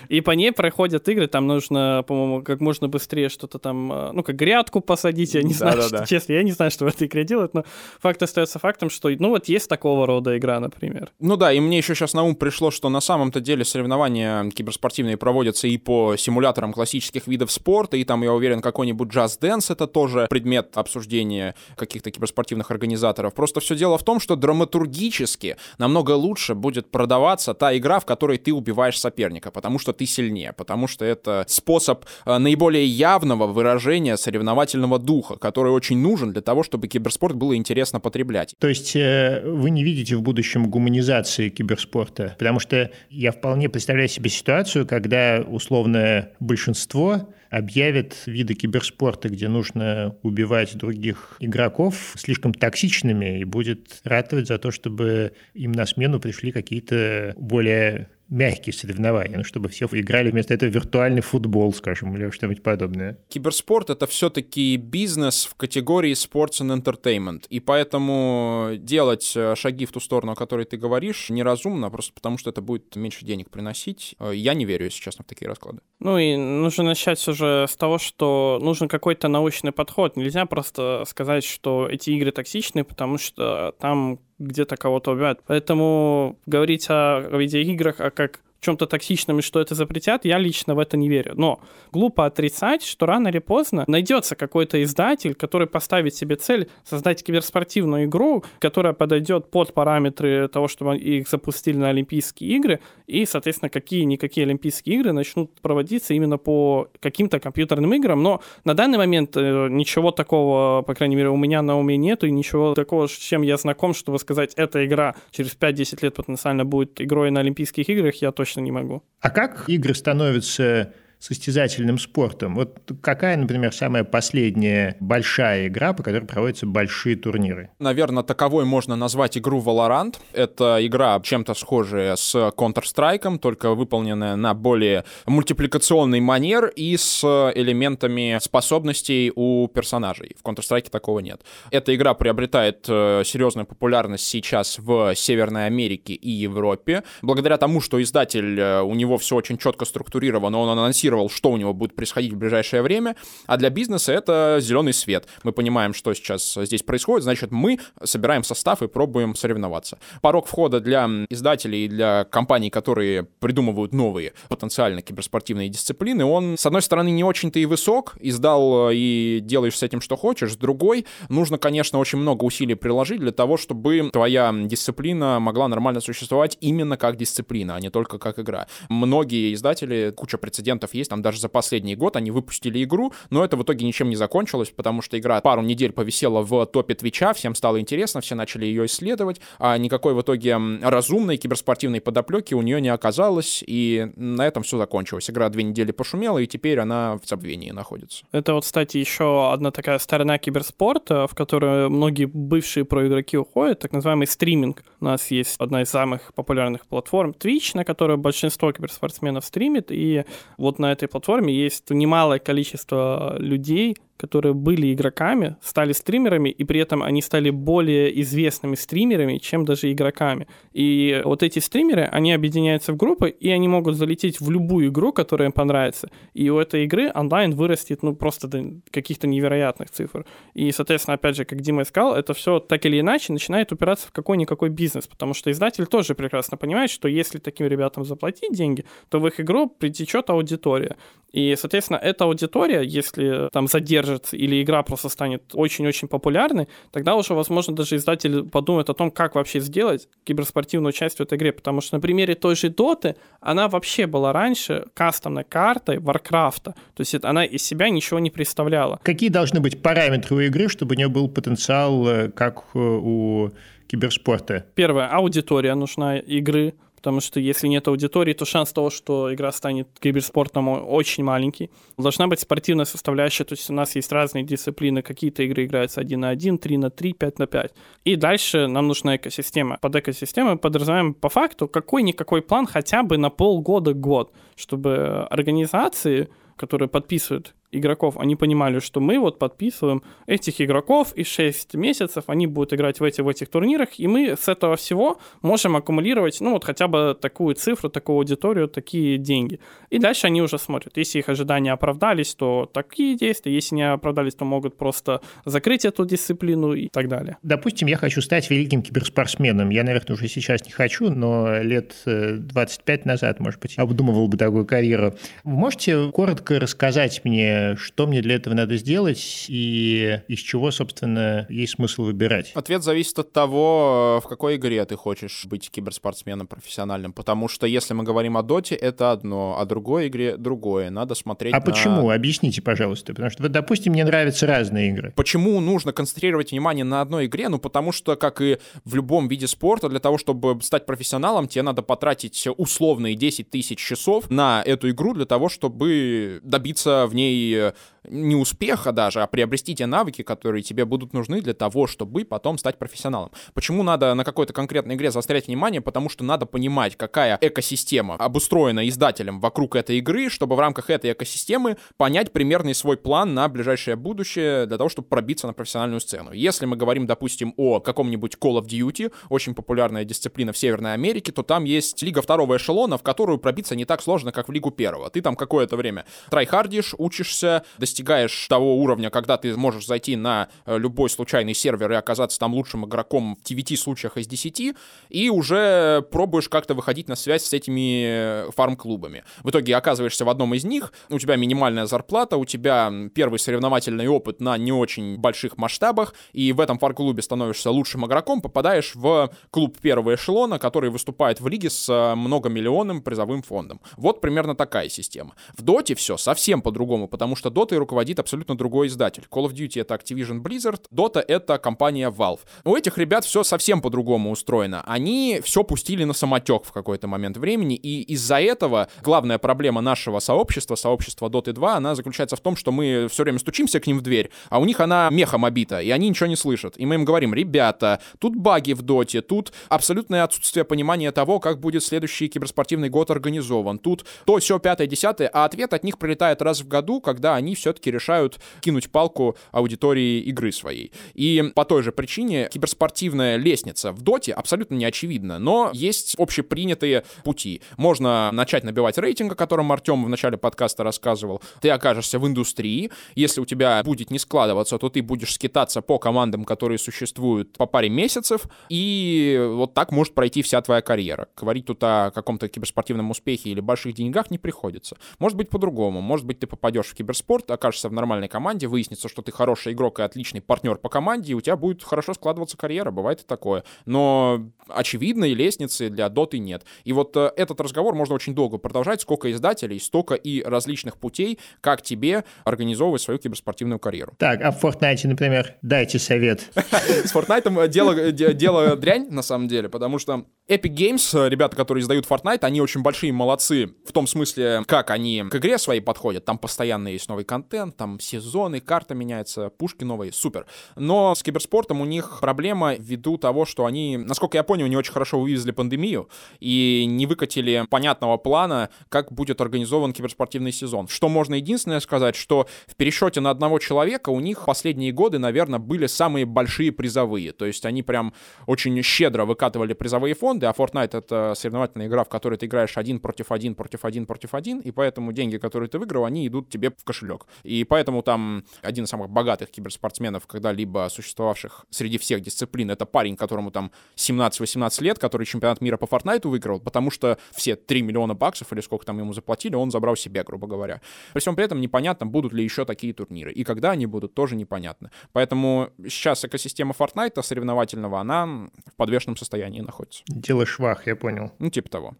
И 0.08 0.20
по 0.20 0.32
ней 0.32 0.52
проходят 0.52 1.08
игры, 1.08 1.26
там 1.26 1.46
нужно, 1.46 2.04
по-моему, 2.06 2.42
как 2.42 2.60
можно 2.60 2.88
быстрее 2.88 3.28
что-то 3.28 3.58
там, 3.58 3.92
э, 3.92 4.12
ну, 4.12 4.22
как 4.22 4.36
грядку 4.36 4.80
посадить, 4.80 5.34
я 5.34 5.42
не 5.42 5.52
знаю, 5.52 5.76
да, 5.76 5.82
что, 5.86 5.98
да. 5.98 6.06
честно, 6.06 6.32
я 6.34 6.42
не 6.42 6.52
знаю, 6.52 6.70
что 6.70 6.84
в 6.84 6.88
этой 6.88 7.06
игре 7.06 7.24
делать, 7.24 7.54
но 7.54 7.64
факт 8.00 8.22
остается 8.22 8.58
фактом, 8.58 8.90
что, 8.90 9.08
ну, 9.10 9.30
вот 9.30 9.48
есть 9.48 9.68
такого 9.68 10.06
рода 10.06 10.36
игра, 10.36 10.60
например. 10.60 11.10
Ну 11.18 11.36
да, 11.36 11.52
и 11.52 11.60
мне 11.60 11.78
еще 11.78 11.94
сейчас 11.94 12.14
на 12.14 12.22
ум 12.22 12.34
пришло, 12.34 12.70
что 12.70 12.88
на 12.88 13.00
самом-то 13.00 13.40
деле 13.40 13.64
соревнования 13.64 14.48
киберспортивные 14.50 15.16
проводятся 15.16 15.66
и 15.66 15.76
по 15.76 16.16
симуляторам 16.16 16.72
классических 16.72 17.26
видов 17.26 17.50
спорта, 17.50 17.96
и 17.96 18.04
там, 18.04 18.22
я 18.22 18.32
уверен, 18.32 18.60
какой-нибудь 18.60 19.08
Just 19.08 19.40
Dance— 19.40 19.66
это 19.72 19.86
тоже 19.86 20.26
предмет 20.30 20.76
обсуждения 20.76 21.54
каких-то 21.76 22.10
киберспортивных 22.10 22.70
организаторов. 22.70 23.34
Просто 23.34 23.60
все 23.60 23.76
дело 23.76 23.98
в 23.98 24.04
том, 24.04 24.20
что 24.20 24.36
драматургически 24.36 25.56
намного 25.78 26.12
лучше 26.12 26.54
будет 26.54 26.90
продаваться 26.90 27.54
та 27.54 27.76
игра, 27.76 28.00
в 28.00 28.06
которой 28.06 28.38
ты 28.38 28.52
убиваешь 28.52 28.98
соперника, 28.98 29.50
потому 29.50 29.78
что 29.80 29.92
ты 29.92 30.06
сильнее, 30.06 30.52
потому 30.52 30.86
что 30.86 31.04
это 31.04 31.44
способ 31.48 32.04
э, 32.24 32.38
наиболее 32.38 32.86
явного 32.86 33.48
выражения 33.48 34.16
соревновательного 34.16 34.98
духа, 34.98 35.36
который 35.36 35.72
очень 35.72 35.98
нужен 35.98 36.32
для 36.32 36.42
того, 36.42 36.62
чтобы 36.62 36.86
киберспорт 36.86 37.34
было 37.34 37.56
интересно 37.56 37.98
потреблять. 37.98 38.54
То 38.58 38.68
есть 38.68 38.94
э, 38.94 39.42
вы 39.44 39.70
не 39.70 39.82
видите 39.82 40.14
в 40.16 40.22
будущем 40.22 40.70
гуманизации 40.70 41.48
киберспорта? 41.48 42.36
Потому 42.38 42.60
что 42.60 42.90
я 43.08 43.32
вполне 43.32 43.68
представляю 43.68 44.08
себе 44.08 44.30
ситуацию, 44.30 44.86
когда 44.86 45.42
условное 45.46 46.32
большинство 46.38 47.28
объявят 47.50 48.16
виды 48.26 48.54
киберспорта, 48.54 49.28
где 49.28 49.48
нужно 49.48 50.16
убивать 50.22 50.76
других 50.76 51.36
игроков, 51.40 52.14
слишком 52.16 52.54
токсичными 52.54 53.40
и 53.40 53.44
будет 53.44 54.00
ратовать 54.04 54.46
за 54.46 54.58
то, 54.58 54.70
чтобы 54.70 55.32
им 55.54 55.72
на 55.72 55.84
смену 55.84 56.20
пришли 56.20 56.52
какие-то 56.52 57.34
более 57.36 58.08
мягкие 58.30 58.72
соревнования, 58.72 59.36
ну, 59.36 59.44
чтобы 59.44 59.68
все 59.68 59.86
играли 59.90 60.30
вместо 60.30 60.54
этого 60.54 60.70
виртуальный 60.70 61.20
футбол, 61.20 61.72
скажем, 61.74 62.16
или 62.16 62.30
что-нибудь 62.30 62.62
подобное. 62.62 63.18
Киберспорт— 63.28 63.90
это 63.90 64.06
все-таки 64.06 64.76
бизнес 64.76 65.44
в 65.44 65.54
категории 65.56 66.12
sports 66.12 66.60
and 66.62 66.82
entertainment, 66.82 67.46
и 67.50 67.60
поэтому 67.60 68.70
делать 68.78 69.32
э, 69.34 69.54
шаги 69.56 69.84
в 69.84 69.92
ту 69.92 70.00
сторону, 70.00 70.32
о 70.32 70.36
которой 70.36 70.64
ты 70.64 70.76
говоришь, 70.76 71.28
неразумно, 71.30 71.90
просто 71.90 72.12
потому 72.14 72.38
что 72.38 72.50
это 72.50 72.62
будет 72.62 72.94
меньше 72.96 73.24
денег 73.24 73.50
приносить. 73.50 74.14
Э, 74.20 74.32
я 74.32 74.54
не 74.54 74.64
верю, 74.64 74.84
если 74.84 75.00
честно, 75.00 75.24
в 75.24 75.28
такие 75.28 75.48
расклады. 75.48 75.80
Ну 75.98 76.16
и 76.16 76.36
нужно 76.36 76.84
начать 76.84 77.26
уже 77.28 77.66
с 77.68 77.76
того, 77.76 77.98
что 77.98 78.58
нужен 78.62 78.88
какой-то 78.88 79.28
научный 79.28 79.72
подход. 79.72 80.16
Нельзя 80.16 80.46
просто 80.46 81.04
сказать, 81.06 81.44
что 81.44 81.88
эти 81.90 82.10
игры 82.10 82.30
токсичны, 82.30 82.84
потому 82.84 83.18
что 83.18 83.74
там 83.80 84.20
где-то 84.40 84.76
кого-то 84.76 85.12
убивают. 85.12 85.40
Поэтому 85.46 86.36
говорить 86.46 86.86
о 86.88 87.20
видеоиграх, 87.30 88.00
а 88.00 88.10
как 88.10 88.40
чем-то 88.60 88.86
токсичном 88.86 89.38
и 89.38 89.42
что 89.42 89.60
это 89.60 89.74
запретят, 89.74 90.24
я 90.24 90.38
лично 90.38 90.74
в 90.74 90.78
это 90.78 90.96
не 90.96 91.08
верю. 91.08 91.32
Но 91.36 91.60
глупо 91.92 92.26
отрицать, 92.26 92.84
что 92.84 93.06
рано 93.06 93.28
или 93.28 93.38
поздно 93.38 93.84
найдется 93.86 94.36
какой-то 94.36 94.82
издатель, 94.82 95.34
который 95.34 95.66
поставит 95.66 96.14
себе 96.14 96.36
цель 96.36 96.68
создать 96.84 97.24
киберспортивную 97.24 98.04
игру, 98.04 98.44
которая 98.58 98.92
подойдет 98.92 99.50
под 99.50 99.74
параметры 99.74 100.48
того, 100.48 100.68
чтобы 100.68 100.96
их 100.98 101.28
запустили 101.28 101.76
на 101.76 101.88
Олимпийские 101.88 102.50
игры, 102.56 102.80
и, 103.06 103.24
соответственно, 103.24 103.70
какие-никакие 103.70 104.44
Олимпийские 104.44 104.96
игры 104.96 105.12
начнут 105.12 105.50
проводиться 105.60 106.14
именно 106.14 106.38
по 106.38 106.88
каким-то 107.00 107.40
компьютерным 107.40 107.92
играм. 107.94 108.22
Но 108.22 108.42
на 108.64 108.74
данный 108.74 108.98
момент 108.98 109.36
э, 109.36 109.68
ничего 109.70 110.10
такого, 110.10 110.82
по 110.82 110.94
крайней 110.94 111.16
мере, 111.16 111.30
у 111.30 111.36
меня 111.36 111.62
на 111.62 111.78
уме 111.78 111.96
нету, 111.96 112.26
и 112.26 112.30
ничего 112.30 112.74
такого, 112.74 113.06
с 113.06 113.12
чем 113.12 113.42
я 113.42 113.56
знаком, 113.56 113.94
чтобы 113.94 114.18
сказать, 114.18 114.52
эта 114.56 114.84
игра 114.84 115.14
через 115.30 115.56
5-10 115.56 115.98
лет 116.02 116.14
потенциально 116.14 116.64
будет 116.64 117.00
игрой 117.00 117.30
на 117.30 117.40
Олимпийских 117.40 117.88
играх, 117.88 118.16
я 118.16 118.32
точно 118.32 118.49
точно 118.50 118.60
не 118.60 118.72
могу. 118.72 119.02
А 119.20 119.30
как 119.30 119.68
игры 119.68 119.94
становятся 119.94 120.92
состязательным 121.20 121.98
спортом. 121.98 122.54
Вот 122.56 122.78
какая, 123.02 123.36
например, 123.36 123.72
самая 123.72 124.04
последняя 124.04 124.96
большая 125.00 125.68
игра, 125.68 125.92
по 125.92 126.02
которой 126.02 126.24
проводятся 126.24 126.66
большие 126.66 127.14
турниры? 127.14 127.70
Наверное, 127.78 128.22
таковой 128.22 128.64
можно 128.64 128.96
назвать 128.96 129.36
игру 129.36 129.60
Valorant. 129.60 130.16
Это 130.32 130.78
игра 130.80 131.20
чем-то 131.22 131.52
схожая 131.54 132.16
с 132.16 132.34
Counter-Strike, 132.34 133.38
только 133.38 133.74
выполненная 133.74 134.34
на 134.36 134.54
более 134.54 135.04
мультипликационный 135.26 136.20
манер 136.20 136.66
и 136.68 136.96
с 136.96 137.22
элементами 137.22 138.38
способностей 138.40 139.30
у 139.36 139.68
персонажей. 139.68 140.34
В 140.42 140.46
Counter-Strike 140.46 140.88
такого 140.88 141.20
нет. 141.20 141.42
Эта 141.70 141.94
игра 141.94 142.14
приобретает 142.14 142.86
э, 142.88 143.22
серьезную 143.26 143.66
популярность 143.66 144.24
сейчас 144.24 144.78
в 144.78 145.14
Северной 145.14 145.66
Америке 145.66 146.14
и 146.14 146.30
Европе. 146.30 147.02
Благодаря 147.20 147.58
тому, 147.58 147.82
что 147.82 148.02
издатель, 148.02 148.58
э, 148.58 148.80
у 148.80 148.94
него 148.94 149.18
все 149.18 149.36
очень 149.36 149.58
четко 149.58 149.84
структурировано, 149.84 150.58
он 150.58 150.70
анонсировал 150.70 151.09
анонсировал, 151.10 151.28
что 151.28 151.50
у 151.50 151.56
него 151.56 151.72
будет 151.72 151.94
происходить 151.94 152.32
в 152.32 152.36
ближайшее 152.36 152.82
время, 152.82 153.16
а 153.46 153.56
для 153.56 153.70
бизнеса 153.70 154.12
это 154.12 154.58
зеленый 154.60 154.92
свет. 154.92 155.26
Мы 155.42 155.52
понимаем, 155.52 155.94
что 155.94 156.14
сейчас 156.14 156.54
здесь 156.54 156.82
происходит, 156.82 157.24
значит, 157.24 157.50
мы 157.50 157.78
собираем 158.02 158.44
состав 158.44 158.82
и 158.82 158.88
пробуем 158.88 159.34
соревноваться. 159.34 159.98
Порог 160.22 160.46
входа 160.46 160.80
для 160.80 161.08
издателей 161.28 161.86
и 161.86 161.88
для 161.88 162.24
компаний, 162.24 162.70
которые 162.70 163.24
придумывают 163.40 163.92
новые 163.92 164.32
потенциально 164.48 165.02
киберспортивные 165.02 165.68
дисциплины, 165.68 166.24
он, 166.24 166.56
с 166.56 166.66
одной 166.66 166.82
стороны, 166.82 167.10
не 167.10 167.24
очень-то 167.24 167.58
и 167.58 167.66
высок, 167.66 168.14
издал 168.20 168.90
и 168.92 169.40
делаешь 169.42 169.76
с 169.76 169.82
этим, 169.82 170.00
что 170.00 170.16
хочешь, 170.16 170.52
с 170.52 170.56
другой, 170.56 171.06
нужно, 171.28 171.58
конечно, 171.58 171.98
очень 171.98 172.18
много 172.18 172.44
усилий 172.44 172.74
приложить 172.74 173.20
для 173.20 173.32
того, 173.32 173.56
чтобы 173.56 174.10
твоя 174.12 174.54
дисциплина 174.54 175.40
могла 175.40 175.68
нормально 175.68 176.00
существовать 176.00 176.56
именно 176.60 176.96
как 176.96 177.16
дисциплина, 177.16 177.74
а 177.74 177.80
не 177.80 177.90
только 177.90 178.18
как 178.18 178.38
игра. 178.38 178.66
Многие 178.88 179.54
издатели, 179.54 180.12
куча 180.16 180.38
прецедентов 180.38 180.94
есть, 181.00 181.10
там 181.10 181.20
даже 181.20 181.40
за 181.40 181.48
последний 181.48 181.96
год 181.96 182.16
они 182.16 182.30
выпустили 182.30 182.82
игру, 182.84 183.12
но 183.30 183.44
это 183.44 183.56
в 183.56 183.62
итоге 183.62 183.84
ничем 183.84 184.08
не 184.08 184.16
закончилось, 184.16 184.72
потому 184.74 185.02
что 185.02 185.18
игра 185.18 185.40
пару 185.40 185.62
недель 185.62 185.92
повисела 185.92 186.42
в 186.42 186.66
топе 186.66 186.94
Твича, 186.94 187.32
всем 187.32 187.54
стало 187.54 187.80
интересно, 187.80 188.20
все 188.20 188.34
начали 188.34 188.66
ее 188.66 188.86
исследовать, 188.86 189.40
а 189.58 189.76
никакой 189.76 190.14
в 190.14 190.22
итоге 190.22 190.56
разумной 190.82 191.36
киберспортивной 191.36 192.00
подоплеки 192.00 192.54
у 192.54 192.62
нее 192.62 192.80
не 192.80 192.88
оказалось, 192.88 193.64
и 193.66 194.12
на 194.16 194.46
этом 194.46 194.62
все 194.62 194.78
закончилось. 194.78 195.28
Игра 195.30 195.48
две 195.48 195.64
недели 195.64 195.90
пошумела, 195.92 196.38
и 196.38 196.46
теперь 196.46 196.78
она 196.78 197.18
в 197.22 197.26
забвении 197.28 197.70
находится. 197.70 198.24
Это 198.32 198.54
вот, 198.54 198.64
кстати, 198.64 198.98
еще 198.98 199.52
одна 199.52 199.70
такая 199.70 199.98
сторона 199.98 200.38
киберспорта, 200.38 201.26
в 201.26 201.34
которую 201.34 201.90
многие 201.90 202.26
бывшие 202.26 202.84
проигроки 202.84 203.36
уходят, 203.36 203.80
так 203.80 203.92
называемый 203.92 204.26
стриминг. 204.26 204.84
У 205.00 205.04
нас 205.04 205.30
есть 205.30 205.56
одна 205.58 205.82
из 205.82 205.88
самых 205.88 206.32
популярных 206.34 206.86
платформ 206.86 207.30
Twitch, 207.30 207.72
на 207.74 207.84
которой 207.84 208.16
большинство 208.16 208.72
киберспортсменов 208.72 209.44
стримит, 209.44 209.90
и 209.90 210.24
вот 210.58 210.78
на 210.78 210.89
этой 210.92 211.08
платформе 211.08 211.54
есть 211.54 211.90
немалое 211.90 212.38
количество 212.38 213.36
людей, 213.38 213.96
которые 214.20 214.52
были 214.52 214.92
игроками, 214.92 215.56
стали 215.62 215.92
стримерами, 215.92 216.50
и 216.50 216.64
при 216.64 216.78
этом 216.80 217.02
они 217.02 217.22
стали 217.22 217.48
более 217.48 218.20
известными 218.20 218.74
стримерами, 218.74 219.38
чем 219.38 219.64
даже 219.64 219.90
игроками. 219.90 220.46
И 220.74 221.22
вот 221.24 221.42
эти 221.42 221.58
стримеры, 221.58 222.02
они 222.02 222.34
объединяются 222.34 222.92
в 222.92 222.96
группы, 222.96 223.30
и 223.30 223.48
они 223.48 223.66
могут 223.66 223.96
залететь 223.96 224.40
в 224.40 224.50
любую 224.50 224.88
игру, 224.88 225.12
которая 225.12 225.48
им 225.48 225.52
понравится. 225.52 226.10
И 226.34 226.50
у 226.50 226.58
этой 226.58 226.84
игры 226.84 227.10
онлайн 227.14 227.52
вырастет, 227.52 228.02
ну, 228.02 228.14
просто 228.14 228.46
до 228.46 228.64
каких-то 228.90 229.26
невероятных 229.26 229.90
цифр. 229.90 230.26
И, 230.52 230.70
соответственно, 230.72 231.14
опять 231.14 231.36
же, 231.36 231.44
как 231.46 231.62
Дима 231.62 231.84
сказал, 231.84 232.14
это 232.14 232.34
все 232.34 232.60
так 232.60 232.84
или 232.84 233.00
иначе 233.00 233.32
начинает 233.32 233.72
упираться 233.72 234.08
в 234.08 234.12
какой-никакой 234.12 234.68
бизнес, 234.68 235.06
потому 235.06 235.32
что 235.32 235.50
издатель 235.50 235.86
тоже 235.86 236.14
прекрасно 236.14 236.58
понимает, 236.58 236.90
что 236.90 237.08
если 237.08 237.38
таким 237.38 237.66
ребятам 237.66 238.04
заплатить 238.04 238.52
деньги, 238.52 238.84
то 239.08 239.18
в 239.18 239.26
их 239.26 239.40
игру 239.40 239.68
притечет 239.68 240.28
аудитория. 240.28 240.96
И, 241.32 241.54
соответственно, 241.56 241.96
эта 241.98 242.24
аудитория, 242.24 242.82
если 242.82 243.48
там 243.52 243.68
задержится 243.68 244.09
удержится 244.10 244.36
или 244.36 244.62
игра 244.62 244.82
просто 244.82 245.08
станет 245.08 245.42
очень-очень 245.52 246.08
популярной, 246.08 246.68
тогда 246.92 247.14
уже, 247.14 247.34
возможно, 247.34 247.74
даже 247.74 247.96
издатель 247.96 248.48
подумает 248.48 248.90
о 248.90 248.94
том, 248.94 249.10
как 249.10 249.34
вообще 249.34 249.60
сделать 249.60 250.08
киберспортивную 250.24 250.92
часть 250.92 251.18
в 251.18 251.22
этой 251.22 251.38
игре, 251.38 251.52
потому 251.52 251.80
что 251.80 251.96
на 251.96 252.00
примере 252.00 252.34
той 252.34 252.56
же 252.56 252.68
Доты 252.70 253.16
она 253.40 253.68
вообще 253.68 254.06
была 254.06 254.32
раньше 254.32 254.86
кастомной 254.94 255.44
картой 255.44 255.98
Варкрафта, 255.98 256.74
то 256.94 257.00
есть 257.00 257.14
она 257.22 257.44
из 257.44 257.62
себя 257.62 257.88
ничего 257.90 258.18
не 258.18 258.30
представляла. 258.30 259.00
Какие 259.02 259.30
должны 259.30 259.60
быть 259.60 259.82
параметры 259.82 260.36
у 260.36 260.40
игры, 260.40 260.68
чтобы 260.68 260.94
у 260.94 260.98
нее 260.98 261.08
был 261.08 261.28
потенциал, 261.28 262.08
э, 262.08 262.28
как 262.30 262.64
э, 262.74 262.78
у 262.78 263.50
киберспорта? 263.88 264.66
Первое, 264.74 265.08
аудитория 265.08 265.74
нужна 265.74 266.18
игры, 266.18 266.74
потому 267.00 267.20
что 267.20 267.40
если 267.40 267.66
нет 267.66 267.88
аудитории, 267.88 268.34
то 268.34 268.44
шанс 268.44 268.72
того, 268.72 268.90
что 268.90 269.32
игра 269.32 269.52
станет 269.52 269.88
киберспортом 269.98 270.68
очень 270.68 271.24
маленький. 271.24 271.70
Должна 271.96 272.26
быть 272.26 272.40
спортивная 272.40 272.84
составляющая, 272.84 273.44
то 273.44 273.54
есть 273.54 273.70
у 273.70 273.72
нас 273.72 273.96
есть 273.96 274.12
разные 274.12 274.44
дисциплины, 274.44 275.00
какие-то 275.00 275.42
игры 275.42 275.64
играются 275.64 276.02
1 276.02 276.20
на 276.20 276.28
1, 276.28 276.58
3 276.58 276.76
на 276.76 276.90
3, 276.90 277.12
5 277.14 277.38
на 277.38 277.46
5. 277.46 277.74
И 278.04 278.16
дальше 278.16 278.66
нам 278.66 278.86
нужна 278.86 279.16
экосистема. 279.16 279.78
Под 279.80 279.96
экосистемой 279.96 280.56
подразумеваем 280.56 281.14
по 281.14 281.30
факту 281.30 281.68
какой-никакой 281.68 282.42
план 282.42 282.66
хотя 282.66 283.02
бы 283.02 283.16
на 283.16 283.30
полгода-год, 283.30 284.32
чтобы 284.54 285.26
организации, 285.30 286.28
которые 286.56 286.88
подписывают 286.90 287.54
игроков, 287.72 288.16
они 288.18 288.36
понимали, 288.36 288.80
что 288.80 289.00
мы 289.00 289.18
вот 289.18 289.38
подписываем 289.38 290.02
этих 290.26 290.60
игроков, 290.60 291.12
и 291.14 291.24
6 291.24 291.74
месяцев 291.74 292.24
они 292.26 292.46
будут 292.46 292.72
играть 292.72 293.00
в, 293.00 293.04
эти, 293.04 293.20
в 293.20 293.28
этих 293.28 293.48
турнирах, 293.48 293.98
и 293.98 294.06
мы 294.06 294.36
с 294.36 294.48
этого 294.48 294.76
всего 294.76 295.18
можем 295.42 295.76
аккумулировать, 295.76 296.40
ну 296.40 296.52
вот 296.52 296.64
хотя 296.64 296.88
бы 296.88 297.16
такую 297.20 297.54
цифру, 297.54 297.88
такую 297.90 298.16
аудиторию, 298.16 298.68
такие 298.68 299.18
деньги. 299.18 299.60
И 299.90 299.98
дальше 299.98 300.26
они 300.26 300.42
уже 300.42 300.58
смотрят. 300.58 300.96
Если 300.96 301.18
их 301.18 301.28
ожидания 301.28 301.72
оправдались, 301.72 302.34
то 302.34 302.68
такие 302.72 303.16
действия, 303.16 303.54
если 303.54 303.76
не 303.76 303.92
оправдались, 303.92 304.34
то 304.34 304.44
могут 304.44 304.76
просто 304.76 305.20
закрыть 305.44 305.84
эту 305.84 306.04
дисциплину 306.04 306.72
и 306.72 306.88
так 306.88 307.08
далее. 307.08 307.36
Допустим, 307.42 307.88
я 307.88 307.96
хочу 307.96 308.20
стать 308.20 308.50
великим 308.50 308.82
киберспортсменом. 308.82 309.70
Я, 309.70 309.84
наверное, 309.84 310.14
уже 310.14 310.28
сейчас 310.28 310.64
не 310.64 310.72
хочу, 310.72 311.10
но 311.10 311.60
лет 311.62 311.94
25 312.04 313.00
э, 313.00 313.08
назад, 313.08 313.40
может 313.40 313.60
быть, 313.60 313.78
обдумывал 313.78 314.28
бы 314.28 314.36
такую 314.36 314.66
карьеру. 314.66 315.14
Вы 315.44 315.52
можете 315.52 316.10
коротко 316.10 316.58
рассказать 316.58 317.20
мне, 317.24 317.59
что 317.76 318.06
мне 318.06 318.22
для 318.22 318.36
этого 318.36 318.54
надо 318.54 318.76
сделать 318.76 319.46
и 319.48 320.20
из 320.28 320.38
чего, 320.40 320.70
собственно, 320.70 321.46
есть 321.48 321.74
смысл 321.74 322.04
выбирать? 322.04 322.52
Ответ 322.54 322.82
зависит 322.82 323.18
от 323.18 323.32
того, 323.32 324.20
в 324.24 324.28
какой 324.28 324.56
игре 324.56 324.84
ты 324.84 324.96
хочешь 324.96 325.46
быть 325.46 325.70
киберспортсменом 325.70 326.46
профессиональным, 326.46 327.12
потому 327.12 327.48
что 327.48 327.66
если 327.66 327.94
мы 327.94 328.04
говорим 328.04 328.36
о 328.36 328.42
доте, 328.42 328.74
это 328.74 329.12
одно, 329.12 329.56
а 329.58 329.64
другой 329.64 330.08
игре 330.08 330.36
другое. 330.36 330.90
Надо 330.90 331.14
смотреть 331.14 331.54
А 331.54 331.58
на... 331.58 331.62
почему? 331.62 332.10
Объясните, 332.10 332.62
пожалуйста. 332.62 333.12
Потому 333.12 333.30
что, 333.30 333.48
допустим, 333.48 333.92
мне 333.92 334.04
нравятся 334.04 334.46
разные 334.46 334.90
игры. 334.90 335.12
Почему 335.16 335.60
нужно 335.60 335.92
концентрировать 335.92 336.52
внимание 336.52 336.84
на 336.84 337.00
одной 337.00 337.26
игре? 337.26 337.48
Ну, 337.48 337.58
потому 337.58 337.92
что, 337.92 338.16
как 338.16 338.40
и 338.40 338.58
в 338.84 338.94
любом 338.94 339.28
виде 339.28 339.46
спорта, 339.46 339.88
для 339.88 340.00
того, 340.00 340.18
чтобы 340.18 340.58
стать 340.62 340.86
профессионалом, 340.86 341.48
тебе 341.48 341.62
надо 341.62 341.82
потратить 341.82 342.46
условные 342.56 343.14
10 343.14 343.50
тысяч 343.50 343.78
часов 343.78 344.30
на 344.30 344.62
эту 344.64 344.90
игру 344.90 345.14
для 345.14 345.26
того, 345.26 345.48
чтобы 345.48 346.40
добиться 346.42 347.06
в 347.06 347.14
ней 347.14 347.49
tai 347.56 347.72
не 348.04 348.36
успеха 348.36 348.92
даже, 348.92 349.22
а 349.22 349.26
приобрести 349.26 349.74
те 349.74 349.86
навыки, 349.86 350.22
которые 350.22 350.62
тебе 350.62 350.84
будут 350.84 351.12
нужны 351.12 351.40
для 351.40 351.54
того, 351.54 351.86
чтобы 351.86 352.24
потом 352.24 352.58
стать 352.58 352.78
профессионалом. 352.78 353.30
Почему 353.54 353.82
надо 353.82 354.14
на 354.14 354.24
какой-то 354.24 354.52
конкретной 354.52 354.94
игре 354.94 355.10
заострять 355.10 355.46
внимание? 355.46 355.80
Потому 355.80 356.08
что 356.08 356.24
надо 356.24 356.46
понимать, 356.46 356.96
какая 356.96 357.38
экосистема 357.40 358.14
обустроена 358.16 358.88
издателем 358.88 359.40
вокруг 359.40 359.76
этой 359.76 359.98
игры, 359.98 360.30
чтобы 360.30 360.56
в 360.56 360.60
рамках 360.60 360.90
этой 360.90 361.12
экосистемы 361.12 361.76
понять 361.96 362.32
примерный 362.32 362.74
свой 362.74 362.96
план 362.96 363.34
на 363.34 363.48
ближайшее 363.48 363.96
будущее 363.96 364.66
для 364.66 364.78
того, 364.78 364.88
чтобы 364.88 365.08
пробиться 365.08 365.46
на 365.46 365.52
профессиональную 365.52 366.00
сцену. 366.00 366.32
Если 366.32 366.66
мы 366.66 366.76
говорим, 366.76 367.06
допустим, 367.06 367.54
о 367.56 367.80
каком-нибудь 367.80 368.36
Call 368.40 368.60
of 368.60 368.66
Duty, 368.66 369.12
очень 369.28 369.54
популярная 369.54 370.04
дисциплина 370.04 370.52
в 370.52 370.58
Северной 370.58 370.94
Америке, 370.94 371.32
то 371.32 371.42
там 371.42 371.64
есть 371.64 372.02
лига 372.02 372.22
второго 372.22 372.56
эшелона, 372.56 372.98
в 372.98 373.02
которую 373.02 373.38
пробиться 373.38 373.76
не 373.76 373.84
так 373.84 374.02
сложно, 374.02 374.32
как 374.32 374.48
в 374.48 374.52
лигу 374.52 374.70
первого. 374.70 375.10
Ты 375.10 375.20
там 375.20 375.36
какое-то 375.36 375.76
время 375.76 376.06
трайхардишь, 376.30 376.94
учишься, 376.96 377.64
достигаешь 377.90 378.46
того 378.48 378.76
уровня, 378.76 379.10
когда 379.10 379.36
ты 379.36 379.56
можешь 379.56 379.86
зайти 379.86 380.14
на 380.14 380.48
э, 380.64 380.78
любой 380.78 381.10
случайный 381.10 381.54
сервер 381.54 381.90
и 381.90 381.94
оказаться 381.96 382.38
там 382.38 382.54
лучшим 382.54 382.86
игроком 382.86 383.36
в 383.36 383.42
9 383.42 383.78
случаях 383.78 384.16
из 384.16 384.28
10, 384.28 384.76
и 385.08 385.30
уже 385.30 386.02
пробуешь 386.12 386.48
как-то 386.48 386.74
выходить 386.74 387.08
на 387.08 387.16
связь 387.16 387.44
с 387.44 387.52
этими 387.52 388.04
э, 388.06 388.50
фарм-клубами. 388.56 389.24
В 389.42 389.50
итоге 389.50 389.76
оказываешься 389.76 390.24
в 390.24 390.28
одном 390.28 390.54
из 390.54 390.64
них, 390.64 390.92
у 391.08 391.18
тебя 391.18 391.34
минимальная 391.34 391.86
зарплата, 391.86 392.36
у 392.36 392.44
тебя 392.44 392.92
первый 393.12 393.40
соревновательный 393.40 394.06
опыт 394.06 394.40
на 394.40 394.56
не 394.56 394.72
очень 394.72 395.16
больших 395.16 395.58
масштабах, 395.58 396.14
и 396.32 396.52
в 396.52 396.60
этом 396.60 396.78
фарм-клубе 396.78 397.22
становишься 397.22 397.70
лучшим 397.72 398.06
игроком, 398.06 398.40
попадаешь 398.40 398.94
в 398.94 399.30
клуб 399.50 399.78
первого 399.78 400.14
эшелона, 400.14 400.60
который 400.60 400.90
выступает 400.90 401.40
в 401.40 401.48
лиге 401.48 401.70
с 401.70 401.88
э, 401.88 402.14
многомиллионным 402.14 403.02
призовым 403.02 403.42
фондом. 403.42 403.80
Вот 403.96 404.20
примерно 404.20 404.54
такая 404.54 404.88
система. 404.88 405.34
В 405.56 405.62
Доте 405.62 405.96
все 405.96 406.16
совсем 406.16 406.62
по-другому, 406.62 407.08
потому 407.08 407.34
что 407.34 407.48
Dota 407.48 407.79
руководит 407.80 408.18
абсолютно 408.18 408.56
другой 408.56 408.86
издатель. 408.86 409.24
Call 409.30 409.46
of 409.46 409.52
Duty— 409.52 409.80
это 409.82 409.94
Activision 409.94 410.40
Blizzard, 410.40 410.82
Dota— 410.92 411.20
это 411.28 411.58
компания 411.58 412.10
Valve. 412.10 412.40
У 412.64 412.76
этих 412.76 412.98
ребят 412.98 413.24
все 413.24 413.42
совсем 413.42 413.80
по-другому 413.80 414.30
устроено. 414.30 414.82
Они 414.86 415.40
все 415.42 415.64
пустили 415.64 416.04
на 416.04 416.12
самотек 416.12 416.64
в 416.64 416.72
какой-то 416.72 417.08
момент 417.08 417.36
времени, 417.36 417.76
и 417.76 418.02
из-за 418.02 418.40
этого 418.40 418.88
главная 419.02 419.38
проблема 419.38 419.80
нашего 419.80 420.20
сообщества, 420.20 420.74
сообщества 420.74 421.28
Dota 421.28 421.52
2, 421.52 421.76
она 421.76 421.94
заключается 421.94 422.36
в 422.36 422.40
том, 422.40 422.56
что 422.56 422.72
мы 422.72 423.08
все 423.10 423.24
время 423.24 423.38
стучимся 423.38 423.80
к 423.80 423.86
ним 423.86 423.98
в 423.98 424.02
дверь, 424.02 424.30
а 424.48 424.58
у 424.60 424.64
них 424.64 424.80
она 424.80 425.08
мехом 425.10 425.44
обита, 425.44 425.80
и 425.80 425.90
они 425.90 426.08
ничего 426.08 426.26
не 426.26 426.36
слышат. 426.36 426.74
И 426.76 426.86
мы 426.86 426.96
им 426.96 427.04
говорим, 427.04 427.34
ребята, 427.34 428.00
тут 428.18 428.36
баги 428.36 428.72
в 428.72 428.82
доте, 428.82 429.22
тут 429.22 429.52
абсолютное 429.68 430.24
отсутствие 430.24 430.64
понимания 430.64 431.12
того, 431.12 431.40
как 431.40 431.60
будет 431.60 431.82
следующий 431.82 432.28
киберспортивный 432.28 432.88
год 432.88 433.10
организован, 433.10 433.78
тут 433.78 434.04
то, 434.24 434.38
все, 434.38 434.58
пятое, 434.58 434.86
десятое, 434.86 435.30
а 435.32 435.44
ответ 435.44 435.72
от 435.72 435.84
них 435.84 435.98
прилетает 435.98 436.42
раз 436.42 436.60
в 436.60 436.68
году, 436.68 437.00
когда 437.00 437.34
они 437.34 437.54
все-таки 437.70 437.90
решают 437.90 438.40
кинуть 438.60 438.90
палку 438.90 439.36
аудитории 439.52 440.20
игры 440.22 440.50
своей. 440.50 440.92
И 441.14 441.52
по 441.54 441.64
той 441.64 441.82
же 441.82 441.92
причине 441.92 442.48
киберспортивная 442.50 443.36
лестница 443.36 443.92
в 443.92 444.02
доте 444.02 444.32
абсолютно 444.32 444.74
не 444.74 444.84
очевидна, 444.84 445.38
но 445.38 445.70
есть 445.72 446.16
общепринятые 446.18 447.04
пути. 447.22 447.62
Можно 447.76 448.30
начать 448.32 448.64
набивать 448.64 448.98
рейтинг, 448.98 449.32
о 449.32 449.36
котором 449.36 449.70
Артем 449.70 450.04
в 450.04 450.08
начале 450.08 450.36
подкаста 450.36 450.82
рассказывал. 450.82 451.40
Ты 451.60 451.70
окажешься 451.70 452.18
в 452.18 452.26
индустрии. 452.26 452.90
Если 453.14 453.40
у 453.40 453.44
тебя 453.44 453.80
будет 453.84 454.10
не 454.10 454.18
складываться, 454.18 454.76
то 454.78 454.88
ты 454.88 455.00
будешь 455.02 455.34
скитаться 455.34 455.80
по 455.80 455.98
командам, 455.98 456.44
которые 456.44 456.78
существуют 456.78 457.56
по 457.56 457.66
паре 457.66 457.88
месяцев, 457.88 458.42
и 458.68 459.40
вот 459.52 459.74
так 459.74 459.92
может 459.92 460.14
пройти 460.14 460.42
вся 460.42 460.60
твоя 460.60 460.82
карьера. 460.82 461.28
Говорить 461.36 461.66
тут 461.66 461.82
о 461.84 462.10
каком-то 462.10 462.48
киберспортивном 462.48 463.10
успехе 463.10 463.50
или 463.50 463.60
больших 463.60 463.94
деньгах 463.94 464.30
не 464.30 464.38
приходится. 464.38 464.96
Может 465.18 465.38
быть 465.38 465.50
по-другому. 465.50 466.00
Может 466.00 466.26
быть 466.26 466.40
ты 466.40 466.46
попадешь 466.46 466.86
в 466.86 466.94
киберспорт, 466.94 467.50
окажешься 467.60 467.90
в 467.90 467.92
нормальной 467.92 468.28
команде, 468.28 468.66
выяснится, 468.66 469.08
что 469.08 469.20
ты 469.22 469.30
хороший 469.32 469.74
игрок 469.74 470.00
и 470.00 470.02
отличный 470.02 470.40
партнер 470.40 470.76
по 470.76 470.88
команде, 470.88 471.32
и 471.32 471.34
у 471.34 471.40
тебя 471.40 471.56
будет 471.56 471.82
хорошо 471.82 472.14
складываться 472.14 472.56
карьера, 472.56 472.90
бывает 472.90 473.20
и 473.20 473.24
такое. 473.24 473.64
Но 473.84 474.50
очевидной 474.68 475.34
лестницы 475.34 475.90
для 475.90 476.08
доты 476.08 476.38
нет. 476.38 476.64
И 476.84 476.92
вот 476.92 477.16
э, 477.16 477.30
этот 477.36 477.60
разговор 477.60 477.94
можно 477.94 478.14
очень 478.14 478.34
долго 478.34 478.56
продолжать, 478.56 479.02
сколько 479.02 479.30
издателей, 479.30 479.78
столько 479.78 480.14
и 480.14 480.42
различных 480.42 480.96
путей, 480.96 481.38
как 481.60 481.82
тебе 481.82 482.24
организовывать 482.44 483.02
свою 483.02 483.20
киберспортивную 483.20 483.78
карьеру. 483.78 484.14
Так, 484.18 484.40
а 484.42 484.50
в 484.50 484.64
Fortnite, 484.64 485.06
например, 485.06 485.54
дайте 485.62 485.98
совет. 485.98 486.40
С 486.54 487.14
Fortnite 487.14 487.68
дело, 487.68 488.10
дело 488.12 488.76
дрянь, 488.76 489.08
на 489.10 489.22
самом 489.22 489.48
деле, 489.48 489.68
потому 489.68 489.98
что 489.98 490.24
Epic 490.50 490.74
Games, 490.74 491.28
ребята, 491.28 491.54
которые 491.54 491.82
издают 491.82 492.06
Fortnite, 492.06 492.40
они 492.40 492.60
очень 492.60 492.82
большие 492.82 493.12
молодцы 493.12 493.72
в 493.84 493.92
том 493.92 494.08
смысле, 494.08 494.64
как 494.66 494.90
они 494.90 495.22
к 495.30 495.36
игре 495.36 495.58
своей 495.58 495.80
подходят. 495.80 496.24
Там 496.24 496.38
постоянно 496.38 496.88
есть 496.88 497.08
новый 497.08 497.24
контент, 497.24 497.76
там 497.76 498.00
сезоны, 498.00 498.58
карта 498.58 498.96
меняется, 498.96 499.50
пушки 499.50 499.84
новые, 499.84 500.12
супер. 500.12 500.46
Но 500.74 501.14
с 501.14 501.22
киберспортом 501.22 501.80
у 501.80 501.84
них 501.84 502.18
проблема 502.20 502.74
ввиду 502.74 503.16
того, 503.16 503.46
что 503.46 503.64
они, 503.64 503.96
насколько 503.96 504.38
я 504.38 504.42
понял, 504.42 504.66
не 504.66 504.76
очень 504.76 504.92
хорошо 504.92 505.20
вывезли 505.20 505.52
пандемию 505.52 506.08
и 506.40 506.84
не 506.88 507.06
выкатили 507.06 507.64
понятного 507.70 508.16
плана, 508.16 508.70
как 508.88 509.12
будет 509.12 509.40
организован 509.40 509.92
киберспортивный 509.92 510.50
сезон. 510.50 510.88
Что 510.88 511.08
можно 511.08 511.36
единственное 511.36 511.78
сказать, 511.78 512.16
что 512.16 512.48
в 512.66 512.74
пересчете 512.74 513.20
на 513.20 513.30
одного 513.30 513.60
человека 513.60 514.10
у 514.10 514.18
них 514.18 514.46
последние 514.46 514.90
годы, 514.90 515.20
наверное, 515.20 515.60
были 515.60 515.86
самые 515.86 516.24
большие 516.24 516.72
призовые. 516.72 517.30
То 517.30 517.46
есть 517.46 517.64
они 517.64 517.84
прям 517.84 518.14
очень 518.48 518.82
щедро 518.82 519.24
выкатывали 519.24 519.74
призовые 519.74 520.16
фонды, 520.16 520.39
команды, 520.40 520.46
а 520.46 520.52
Fortnite— 520.52 520.98
это 520.98 521.34
соревновательная 521.34 521.86
игра, 521.86 522.04
в 522.04 522.08
которой 522.08 522.36
ты 522.36 522.46
играешь 522.46 522.76
один 522.76 523.00
против 523.00 523.32
один, 523.32 523.54
против 523.54 523.84
один, 523.84 524.06
против 524.06 524.34
один, 524.34 524.60
и 524.60 524.70
поэтому 524.70 525.12
деньги, 525.12 525.38
которые 525.38 525.68
ты 525.68 525.78
выиграл, 525.78 526.04
они 526.04 526.26
идут 526.26 526.48
тебе 526.48 526.70
в 526.70 526.84
кошелек. 526.84 527.26
И 527.42 527.64
поэтому 527.64 528.02
там 528.02 528.44
один 528.62 528.84
из 528.84 528.88
самых 528.88 529.10
богатых 529.10 529.50
киберспортсменов, 529.50 530.26
когда-либо 530.26 530.88
существовавших 530.90 531.66
среди 531.70 531.98
всех 531.98 532.20
дисциплин, 532.20 532.70
это 532.70 532.86
парень, 532.86 533.16
которому 533.16 533.50
там 533.50 533.70
17-18 533.96 534.82
лет, 534.82 534.98
который 534.98 535.26
чемпионат 535.26 535.60
мира 535.60 535.76
по 535.76 535.84
Fortnite 535.84 536.28
выиграл, 536.28 536.60
потому 536.60 536.90
что 536.90 537.18
все 537.32 537.56
3 537.56 537.82
миллиона 537.82 538.14
баксов 538.14 538.52
или 538.52 538.60
сколько 538.60 538.86
там 538.86 538.98
ему 538.98 539.12
заплатили, 539.12 539.54
он 539.54 539.70
забрал 539.70 539.96
себе, 539.96 540.22
грубо 540.22 540.46
говоря. 540.46 540.80
При 541.12 541.20
всем 541.20 541.36
при 541.36 541.44
этом 541.44 541.60
непонятно, 541.60 542.06
будут 542.06 542.32
ли 542.32 542.44
еще 542.44 542.64
такие 542.64 542.92
турниры. 542.92 543.32
И 543.32 543.44
когда 543.44 543.70
они 543.70 543.86
будут, 543.86 544.14
тоже 544.14 544.36
непонятно. 544.36 544.90
Поэтому 545.12 545.70
сейчас 545.88 546.24
экосистема 546.24 546.74
Fortnite 546.78 547.22
соревновательного, 547.22 548.00
она 548.00 548.26
в 548.26 548.76
подвешенном 548.76 549.16
состоянии 549.16 549.60
находится. 549.60 550.02
Дело 550.30 550.46
швах, 550.46 550.86
я 550.86 550.94
понял. 550.94 551.32
Ну, 551.40 551.50
типа 551.50 551.68
того. 551.68 551.96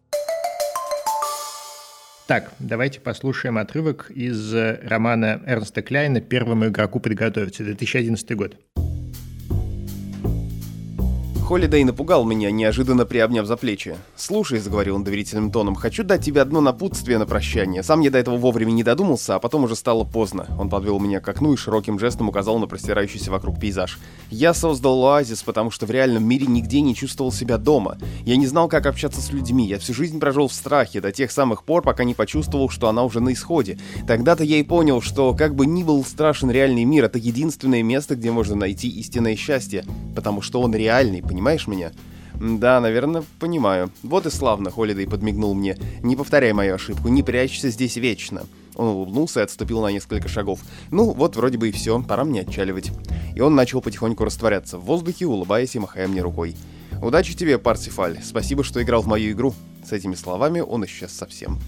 Так, 2.29 2.53
давайте 2.61 3.01
послушаем 3.01 3.59
отрывок 3.59 4.09
из 4.09 4.55
романа 4.55 5.43
Эрнста 5.47 5.83
Кляйна 5.83 6.21
«Первому 6.21 6.69
игроку 6.69 7.01
приготовиться», 7.01 7.64
2011 7.64 8.37
год. 8.37 8.57
Холидей 11.51 11.83
напугал 11.83 12.25
меня, 12.25 12.49
неожиданно 12.53 13.05
приобняв 13.05 13.45
за 13.45 13.57
плечи. 13.57 13.97
«Слушай»,— 14.15 14.59
заговорил 14.61 14.95
он 14.95 15.03
доверительным 15.03 15.51
тоном,— 15.51 15.75
«хочу 15.75 16.05
дать 16.05 16.25
тебе 16.25 16.43
одно 16.43 16.61
напутствие 16.61 17.19
на 17.19 17.27
прощание. 17.27 17.83
Сам 17.83 18.03
я 18.03 18.13
до 18.13 18.19
этого 18.19 18.37
вовремя 18.37 18.71
не 18.71 18.85
додумался, 18.85 19.35
а 19.35 19.41
потом 19.41 19.65
уже 19.65 19.75
стало 19.75 20.05
поздно». 20.05 20.47
Он 20.61 20.71
подвел 20.71 21.01
меня 21.01 21.19
к 21.19 21.29
окну 21.29 21.53
и 21.53 21.57
широким 21.57 21.99
жестом 21.99 22.29
указал 22.29 22.61
на 22.61 22.69
простирающийся 22.69 23.33
вокруг 23.33 23.59
пейзаж. 23.59 23.99
«Я 24.31 24.55
создал 24.55 25.05
оазис, 25.05 25.43
потому 25.43 25.73
что 25.73 25.87
в 25.87 25.91
реальном 25.91 26.23
мире 26.23 26.47
нигде 26.47 26.83
не 26.83 26.95
чувствовал 26.95 27.33
себя 27.33 27.59
дома. 27.59 27.99
Я 28.25 28.37
не 28.37 28.47
знал, 28.47 28.69
как 28.69 28.87
общаться 28.87 29.21
с 29.21 29.33
людьми. 29.33 29.67
Я 29.67 29.81
всю 29.81 29.93
жизнь 29.93 30.21
прожил 30.21 30.47
в 30.47 30.53
страхе 30.53 31.01
до 31.01 31.11
тех 31.11 31.33
самых 31.33 31.65
пор, 31.65 31.83
пока 31.83 32.05
не 32.05 32.15
почувствовал, 32.15 32.69
что 32.69 32.89
она 32.89 33.03
уже 33.03 33.19
на 33.19 33.33
исходе. 33.33 33.77
Тогда-то 34.07 34.45
я 34.45 34.59
и 34.59 34.63
понял, 34.63 35.03
что, 35.03 35.35
как 35.35 35.57
бы 35.57 35.67
ни 35.67 35.83
был 35.83 36.05
страшен 36.05 36.49
реальный 36.49 36.85
мир, 36.85 37.07
это 37.07 37.19
единственное 37.19 37.83
место, 37.83 38.15
где 38.15 38.31
можно 38.31 38.55
найти 38.55 38.89
истинное 38.89 39.35
счастье, 39.35 39.85
потому 40.15 40.43
что 40.43 40.61
он 40.61 40.77
реальный, 40.77 41.23
понимаешь? 41.23 41.39
Понимаешь 41.40 41.66
меня?» 41.66 41.92
«Да, 42.38 42.81
наверное, 42.81 43.24
понимаю. 43.38 43.90
Вот 44.03 44.26
и 44.26 44.31
славно»,— 44.31 44.70
Холидей 44.70 45.07
подмигнул 45.07 45.55
мне. 45.55 45.76
«Не 46.03 46.16
повторяй 46.16 46.53
мою 46.53 46.74
ошибку, 46.74 47.09
не 47.09 47.22
прячься 47.22 47.70
здесь 47.70 47.96
вечно». 47.96 48.42
Он 48.76 48.88
улыбнулся 48.88 49.40
и 49.40 49.42
отступил 49.42 49.81
на 49.81 49.88
несколько 49.88 50.29
шагов. 50.29 50.61
«Ну, 50.90 51.12
вот 51.12 51.37
вроде 51.37 51.57
бы 51.57 51.70
и 51.70 51.72
все, 51.72 52.03
пора 52.03 52.24
мне 52.24 52.42
отчаливать». 52.42 52.92
И 53.35 53.40
он 53.40 53.55
начал 53.55 53.81
потихоньку 53.81 54.24
растворяться 54.24 54.76
в 54.79 54.85
воздухе, 54.85 55.26
улыбаясь 55.26 55.74
и 55.74 55.79
махая 55.79 56.09
мне 56.09 56.20
рукой. 56.20 56.55
«Удачи 57.03 57.35
тебе, 57.35 57.59
Парсифаль. 57.59 58.18
Спасибо, 58.22 58.64
что 58.64 58.83
играл 58.83 59.00
в 59.00 59.07
мою 59.07 59.33
игру». 59.33 59.55
С 59.85 59.92
этими 59.92 60.14
словами 60.14 60.61
он 60.61 60.85
исчез 60.85 61.12
совсем. 61.12 61.59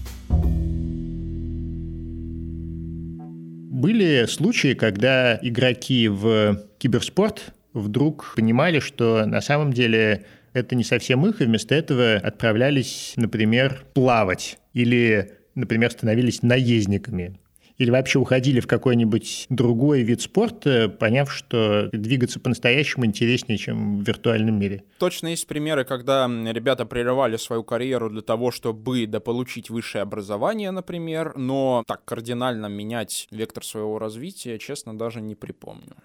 Были 3.83 4.27
случаи, 4.27 4.75
когда 4.75 5.39
игроки 5.41 6.07
в 6.07 6.61
киберспорт 6.77 7.53
вдруг 7.73 8.33
понимали, 8.35 8.79
что 8.79 9.25
на 9.25 9.41
самом 9.41 9.73
деле 9.73 10.25
это 10.53 10.75
не 10.75 10.83
совсем 10.83 11.25
их, 11.25 11.41
и 11.41 11.45
вместо 11.45 11.75
этого 11.75 12.15
отправлялись, 12.15 13.13
например, 13.15 13.85
плавать 13.93 14.59
или, 14.73 15.33
например, 15.55 15.91
становились 15.91 16.41
наездниками 16.43 17.39
или 17.77 17.89
вообще 17.89 18.19
уходили 18.19 18.59
в 18.59 18.67
какой-нибудь 18.67 19.47
другой 19.49 20.01
вид 20.01 20.21
спорта, 20.21 20.89
поняв, 20.89 21.31
что 21.31 21.89
двигаться 21.91 22.39
по-настоящему 22.39 23.05
интереснее, 23.05 23.57
чем 23.57 23.99
в 23.99 24.07
виртуальном 24.07 24.59
мире. 24.59 24.83
Точно 24.99 25.27
есть 25.27 25.47
примеры, 25.47 25.83
когда 25.83 26.27
ребята 26.27 26.85
прерывали 26.85 27.37
свою 27.37 27.63
карьеру 27.63 28.09
для 28.09 28.21
того, 28.21 28.51
чтобы 28.51 29.05
дополучить 29.07 29.69
высшее 29.69 30.03
образование, 30.03 30.71
например, 30.71 31.33
но 31.35 31.83
так 31.87 32.05
кардинально 32.05 32.67
менять 32.67 33.27
вектор 33.31 33.63
своего 33.65 33.99
развития, 33.99 34.59
честно, 34.59 34.97
даже 34.97 35.21
не 35.21 35.35
припомню 35.35 35.95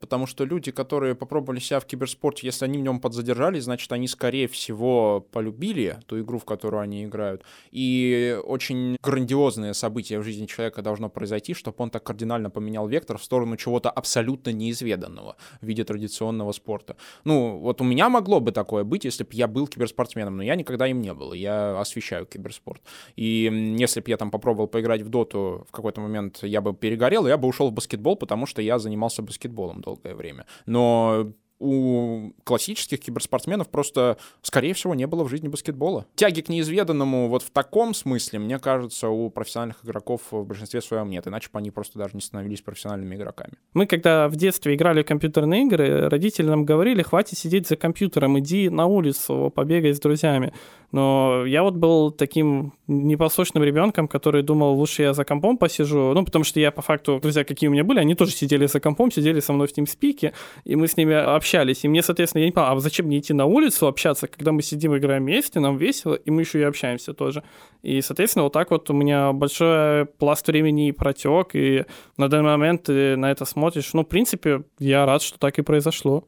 потому 0.00 0.26
что 0.26 0.44
люди, 0.44 0.70
которые 0.72 1.14
попробовали 1.14 1.60
себя 1.60 1.78
в 1.78 1.84
киберспорте, 1.84 2.46
если 2.46 2.64
они 2.64 2.78
в 2.78 2.80
нем 2.80 3.00
подзадержались, 3.00 3.64
значит, 3.64 3.92
они, 3.92 4.08
скорее 4.08 4.48
всего, 4.48 5.26
полюбили 5.30 5.98
ту 6.06 6.20
игру, 6.20 6.38
в 6.38 6.44
которую 6.44 6.80
они 6.80 7.04
играют. 7.04 7.44
И 7.70 8.38
очень 8.44 8.96
грандиозное 9.02 9.74
событие 9.74 10.18
в 10.18 10.24
жизни 10.24 10.46
человека 10.46 10.82
должно 10.82 11.10
произойти, 11.10 11.54
чтобы 11.54 11.76
он 11.78 11.90
так 11.90 12.02
кардинально 12.02 12.50
поменял 12.50 12.88
вектор 12.88 13.18
в 13.18 13.24
сторону 13.24 13.56
чего-то 13.56 13.90
абсолютно 13.90 14.50
неизведанного 14.50 15.36
в 15.60 15.66
виде 15.66 15.84
традиционного 15.84 16.52
спорта. 16.52 16.96
Ну, 17.24 17.58
вот 17.58 17.80
у 17.80 17.84
меня 17.84 18.08
могло 18.08 18.40
бы 18.40 18.52
такое 18.52 18.84
быть, 18.84 19.04
если 19.04 19.24
бы 19.24 19.30
я 19.32 19.46
был 19.46 19.66
киберспортсменом, 19.66 20.38
но 20.38 20.42
я 20.42 20.56
никогда 20.56 20.86
им 20.86 21.02
не 21.02 21.12
был. 21.12 21.34
Я 21.34 21.78
освещаю 21.78 22.24
киберспорт. 22.24 22.80
И 23.16 23.76
если 23.78 24.00
бы 24.00 24.08
я 24.10 24.16
там 24.16 24.30
попробовал 24.30 24.66
поиграть 24.66 25.02
в 25.02 25.10
доту, 25.10 25.66
в 25.68 25.72
какой-то 25.72 26.00
момент 26.00 26.38
я 26.42 26.62
бы 26.62 26.72
перегорел, 26.72 27.26
я 27.26 27.36
бы 27.36 27.46
ушел 27.46 27.68
в 27.68 27.72
баскетбол, 27.72 28.16
потому 28.16 28.46
что 28.46 28.62
я 28.62 28.78
занимался 28.78 29.20
баскетболом 29.22 29.82
долгое 29.90 30.14
время. 30.14 30.46
Но 30.66 31.32
у 31.60 32.32
классических 32.44 32.98
киберспортсменов 33.00 33.68
просто, 33.68 34.16
скорее 34.40 34.72
всего, 34.72 34.94
не 34.94 35.06
было 35.06 35.24
в 35.24 35.28
жизни 35.28 35.46
баскетбола. 35.48 36.06
Тяги 36.14 36.40
к 36.40 36.48
неизведанному 36.48 37.28
вот 37.28 37.42
в 37.42 37.50
таком 37.50 37.92
смысле, 37.94 38.38
мне 38.38 38.58
кажется, 38.58 39.08
у 39.08 39.28
профессиональных 39.28 39.84
игроков 39.84 40.22
в 40.30 40.44
большинстве 40.44 40.80
своем 40.80 41.10
нет, 41.10 41.28
иначе 41.28 41.50
бы 41.52 41.58
они 41.58 41.70
просто 41.70 41.98
даже 41.98 42.14
не 42.14 42.22
становились 42.22 42.62
профессиональными 42.62 43.14
игроками. 43.14 43.52
Мы, 43.74 43.86
когда 43.86 44.28
в 44.28 44.36
детстве 44.36 44.74
играли 44.74 45.02
в 45.02 45.06
компьютерные 45.06 45.64
игры, 45.64 46.08
родители 46.08 46.46
нам 46.46 46.64
говорили, 46.64 47.02
хватит 47.02 47.38
сидеть 47.38 47.68
за 47.68 47.76
компьютером, 47.76 48.38
иди 48.38 48.70
на 48.70 48.86
улицу, 48.86 49.52
побегай 49.54 49.92
с 49.92 50.00
друзьями. 50.00 50.54
Но 50.92 51.44
я 51.46 51.62
вот 51.62 51.74
был 51.74 52.10
таким 52.10 52.72
непослушным 52.88 53.62
ребенком, 53.62 54.08
который 54.08 54.42
думал, 54.42 54.74
лучше 54.74 55.02
я 55.02 55.14
за 55.14 55.24
компом 55.24 55.56
посижу. 55.56 56.12
Ну, 56.14 56.24
потому 56.24 56.44
что 56.44 56.58
я, 56.58 56.72
по 56.72 56.82
факту, 56.82 57.20
друзья, 57.20 57.44
какие 57.44 57.68
у 57.68 57.72
меня 57.72 57.84
были, 57.84 58.00
они 58.00 58.16
тоже 58.16 58.32
сидели 58.32 58.66
за 58.66 58.80
компом, 58.80 59.12
сидели 59.12 59.38
со 59.38 59.52
мной 59.52 59.68
в 59.68 59.76
TeamSpeak, 59.76 60.32
и 60.64 60.76
мы 60.76 60.88
с 60.88 60.96
ними 60.96 61.14
общались. 61.14 61.49
И 61.84 61.88
мне, 61.88 62.02
соответственно, 62.02 62.40
я 62.40 62.46
не 62.46 62.52
понял, 62.52 62.68
а 62.68 62.80
зачем 62.80 63.06
мне 63.06 63.18
идти 63.18 63.32
на 63.32 63.46
улицу 63.46 63.86
общаться, 63.86 64.26
когда 64.26 64.52
мы 64.52 64.62
сидим, 64.62 64.96
играем 64.96 65.24
вместе, 65.24 65.60
нам 65.60 65.76
весело, 65.76 66.14
и 66.14 66.30
мы 66.30 66.42
еще 66.42 66.60
и 66.60 66.62
общаемся 66.62 67.14
тоже. 67.14 67.42
И, 67.82 68.00
соответственно, 68.00 68.44
вот 68.44 68.52
так 68.52 68.70
вот 68.70 68.88
у 68.90 68.92
меня 68.92 69.32
большой 69.32 70.06
пласт 70.06 70.46
времени 70.46 70.90
протек, 70.92 71.54
и 71.54 71.84
на 72.16 72.28
данный 72.28 72.50
момент 72.56 72.84
ты 72.84 73.16
на 73.16 73.30
это 73.30 73.44
смотришь. 73.44 73.92
Ну, 73.92 74.02
в 74.02 74.08
принципе, 74.08 74.62
я 74.78 75.06
рад, 75.06 75.22
что 75.22 75.38
так 75.38 75.58
и 75.58 75.62
произошло. 75.62 76.24